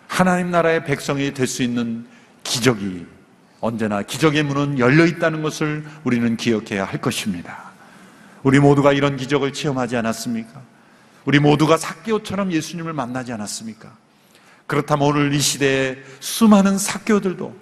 하나님 0.06 0.50
나라의 0.50 0.84
백성이 0.84 1.34
될 1.34 1.46
수 1.46 1.62
있는 1.62 2.06
기적이 2.44 3.06
언제나 3.60 4.02
기적의 4.02 4.42
문은 4.44 4.78
열려 4.78 5.06
있다는 5.06 5.42
것을 5.42 5.84
우리는 6.04 6.36
기억해야 6.36 6.84
할 6.84 7.00
것입니다. 7.00 7.72
우리 8.42 8.58
모두가 8.58 8.92
이런 8.92 9.16
기적을 9.16 9.52
체험하지 9.52 9.96
않았습니까? 9.96 10.60
우리 11.24 11.38
모두가 11.38 11.76
사개오처럼 11.76 12.52
예수님을 12.52 12.92
만나지 12.92 13.32
않았습니까? 13.32 13.92
그렇다면 14.66 15.08
오늘 15.08 15.32
이 15.32 15.40
시대에 15.40 15.98
수많은 16.20 16.78
사개오들도 16.78 17.54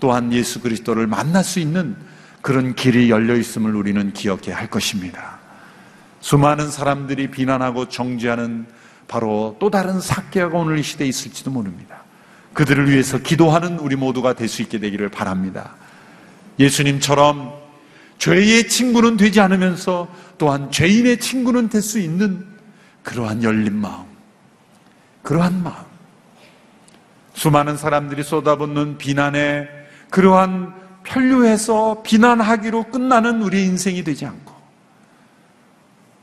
또한 0.00 0.32
예수 0.32 0.60
그리스도를 0.60 1.06
만날 1.06 1.44
수 1.44 1.60
있는 1.60 1.96
그런 2.42 2.74
길이 2.74 3.10
열려 3.10 3.36
있음을 3.36 3.74
우리는 3.74 4.12
기억해야 4.12 4.56
할 4.56 4.68
것입니다. 4.68 5.38
수많은 6.20 6.70
사람들이 6.70 7.30
비난하고 7.30 7.88
정죄하는 7.88 8.66
바로 9.08 9.56
또 9.60 9.70
다른 9.70 10.00
사개가 10.00 10.48
오늘 10.58 10.78
이 10.78 10.82
시대에 10.82 11.08
있을지도 11.08 11.50
모릅니다. 11.50 12.02
그들을 12.52 12.90
위해서 12.90 13.18
기도하는 13.18 13.78
우리 13.78 13.96
모두가 13.96 14.32
될 14.32 14.48
수 14.48 14.62
있게 14.62 14.78
되기를 14.78 15.08
바랍니다. 15.08 15.76
예수님처럼 16.58 17.52
죄의 18.18 18.68
친구는 18.68 19.16
되지 19.16 19.40
않으면서 19.40 20.08
또한 20.38 20.70
죄인의 20.70 21.20
친구는 21.20 21.68
될 21.68 21.82
수 21.82 21.98
있는 21.98 22.55
그러한 23.06 23.44
열린 23.44 23.76
마음, 23.76 24.04
그러한 25.22 25.62
마음. 25.62 25.76
수많은 27.34 27.76
사람들이 27.76 28.24
쏟아붓는 28.24 28.98
비난에 28.98 29.68
그러한 30.10 30.74
편류해서 31.04 32.02
비난하기로 32.02 32.84
끝나는 32.90 33.42
우리의 33.42 33.66
인생이 33.66 34.02
되지 34.02 34.26
않고 34.26 34.52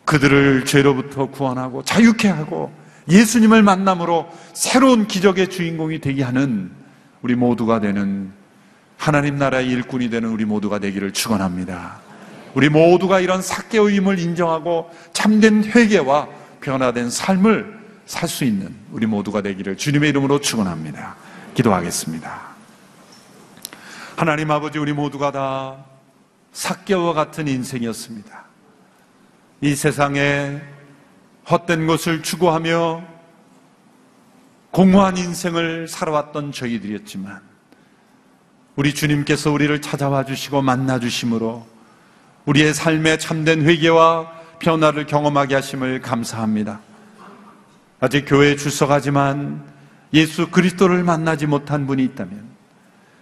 그들을 0.04 0.66
죄로부터 0.66 1.28
구원하고 1.28 1.84
자유케 1.84 2.28
하고 2.28 2.74
예수님을 3.10 3.64
만남으로 3.64 4.30
새로운 4.52 5.08
기적의 5.08 5.52
주인공이 5.52 6.02
되게 6.02 6.22
하는 6.22 6.70
우리 7.22 7.36
모두가 7.36 7.80
되는 7.80 8.34
하나님 8.98 9.38
나라의 9.38 9.70
일꾼이 9.70 10.10
되는 10.10 10.28
우리 10.30 10.44
모두가 10.44 10.80
되기를 10.80 11.14
축원합니다. 11.14 12.02
우리 12.56 12.68
모두가 12.68 13.22
이런 13.22 13.42
사개오임을 13.42 14.20
인정하고 14.20 14.90
참된 15.14 15.64
회개와 15.64 16.43
변화된 16.64 17.10
삶을 17.10 17.84
살 18.06 18.28
수 18.28 18.44
있는 18.44 18.76
우리 18.92 19.06
모두가 19.06 19.42
되기를 19.42 19.78
주님의 19.78 20.10
이름으로 20.10 20.40
축원합니다. 20.42 21.16
기도하겠습니다. 21.54 22.42
하나님 24.16 24.52
아버지 24.52 24.78
우리 24.80 24.94
모두가 24.94 25.32
다 25.32 25.78
사개와 26.52 27.14
같은 27.14 27.48
인생이었습니다. 27.48 28.44
이 29.62 29.76
세상에 29.76 30.62
헛된 31.50 31.88
것을 31.88 32.24
추구하며 32.24 33.04
공허한 34.72 35.18
인생을 35.18 35.88
살아왔던 35.88 36.52
저희들이었지만 36.52 37.42
우리 38.76 38.94
주님께서 38.94 39.52
우리를 39.52 39.82
찾아와 39.82 40.26
주시고 40.26 40.62
만나 40.62 41.00
주심으로 41.00 41.66
우리의 42.46 42.74
삶에 42.74 43.18
참된 43.18 43.64
회개와 43.64 44.43
변화를 44.64 45.06
경험하게 45.06 45.56
하심을 45.56 46.02
감사합니다. 46.02 46.80
아직 48.00 48.26
교회에 48.26 48.56
출석하지만 48.56 49.64
예수 50.14 50.50
그리스도를 50.50 51.04
만나지 51.04 51.46
못한 51.46 51.86
분이 51.86 52.04
있다면 52.06 52.44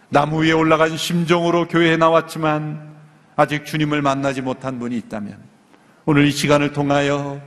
나무 0.10 0.44
위에 0.44 0.52
올라간 0.52 0.98
심정으로 0.98 1.68
교회에 1.68 1.98
나왔지만 1.98 2.92
아직 3.36 3.66
주님을 3.66 4.02
만나지 4.02 4.42
못한 4.42 4.80
분이 4.80 4.96
있다면 4.98 5.38
오늘 6.06 6.26
이 6.28 6.32
시간을 6.32 6.74
통하여 6.74 7.42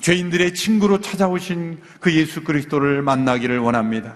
죄인들의 0.00 0.54
친구로 0.54 1.00
찾아오신 1.00 1.80
그 2.00 2.12
예수 2.14 2.42
그리스도를 2.42 3.02
만나기를 3.02 3.58
원합니다. 3.58 4.14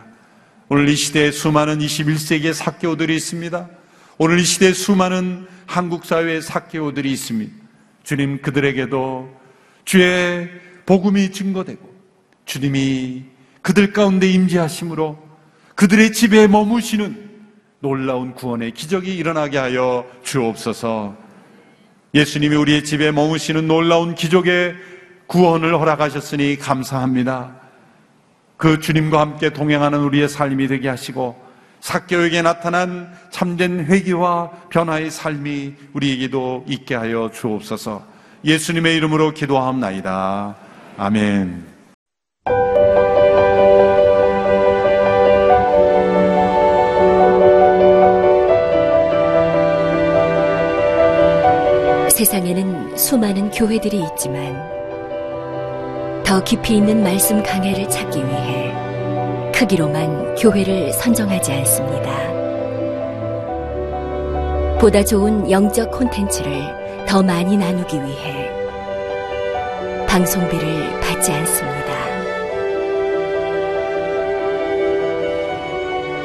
오늘 0.68 0.88
이 0.88 0.96
시대에 0.96 1.31
수많은 1.31 1.79
21세기의 1.79 2.52
사개오들이 2.52 3.14
있습니다. 3.14 3.68
오늘 4.18 4.40
이 4.40 4.44
시대에 4.44 4.72
수많은 4.72 5.46
한국 5.66 6.05
사회의 6.05 6.42
사개오들이 6.42 7.12
있습니다. 7.12 7.65
주님 8.07 8.40
그들에게도 8.40 9.29
주의 9.85 10.49
복음이 10.87 11.33
증거되고 11.33 11.92
주님이 12.45 13.25
그들 13.63 13.92
가운데 13.92 14.31
임재하심으로 14.31 15.19
그들의 15.75 16.13
집에 16.13 16.46
머무시는 16.46 17.29
놀라운 17.81 18.33
구원의 18.33 18.75
기적이 18.75 19.17
일어나게 19.17 19.59
하여 19.59 20.07
주옵소서. 20.23 21.17
예수님이 22.15 22.54
우리의 22.54 22.85
집에 22.85 23.11
머무시는 23.11 23.67
놀라운 23.67 24.15
기적의 24.15 24.77
구원을 25.27 25.77
허락하셨으니 25.77 26.59
감사합니다. 26.59 27.61
그 28.57 28.79
주님과 28.79 29.19
함께 29.21 29.50
동행하는 29.50 29.98
우리의 29.98 30.29
삶이 30.29 30.69
되게 30.69 30.88
하시고 30.88 31.46
사교에게 31.81 32.42
나타난 32.42 33.12
참된 33.31 33.85
회개와 33.87 34.50
변화의 34.70 35.10
삶이 35.10 35.74
우리에게도 35.92 36.64
있게 36.66 36.94
하여 36.94 37.31
주옵소서. 37.33 38.04
예수님의 38.44 38.96
이름으로 38.96 39.33
기도하옵나이다. 39.33 40.56
아멘. 40.96 41.77
세상에는 52.16 52.96
수많은 52.96 53.50
교회들이 53.50 54.02
있지만 54.12 54.56
더 56.24 56.42
깊이 56.42 56.79
있는 56.79 57.02
말씀 57.02 57.42
강해를 57.42 57.90
찾기 57.90 58.18
위해 58.20 58.86
크기로만 59.57 60.35
교회를 60.35 60.92
선정하지 60.92 61.50
않습니다. 61.50 62.11
보다 64.79 65.02
좋은 65.02 65.50
영적 65.50 65.90
콘텐츠를 65.90 67.07
더 67.09 67.23
많이 67.23 67.57
나누기 67.57 67.96
위해 67.96 68.50
방송비를 70.07 71.00
받지 71.00 71.33
않습니다. 71.33 71.77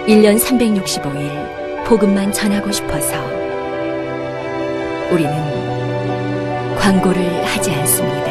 1년 0.07 0.38
365일 0.38 1.86
복음만 1.86 2.34
전하고 2.34 2.69
싶어서 2.69 3.15
우리는 5.09 5.32
광고를 6.77 7.45
하지 7.45 7.71
않습니다. 7.71 8.30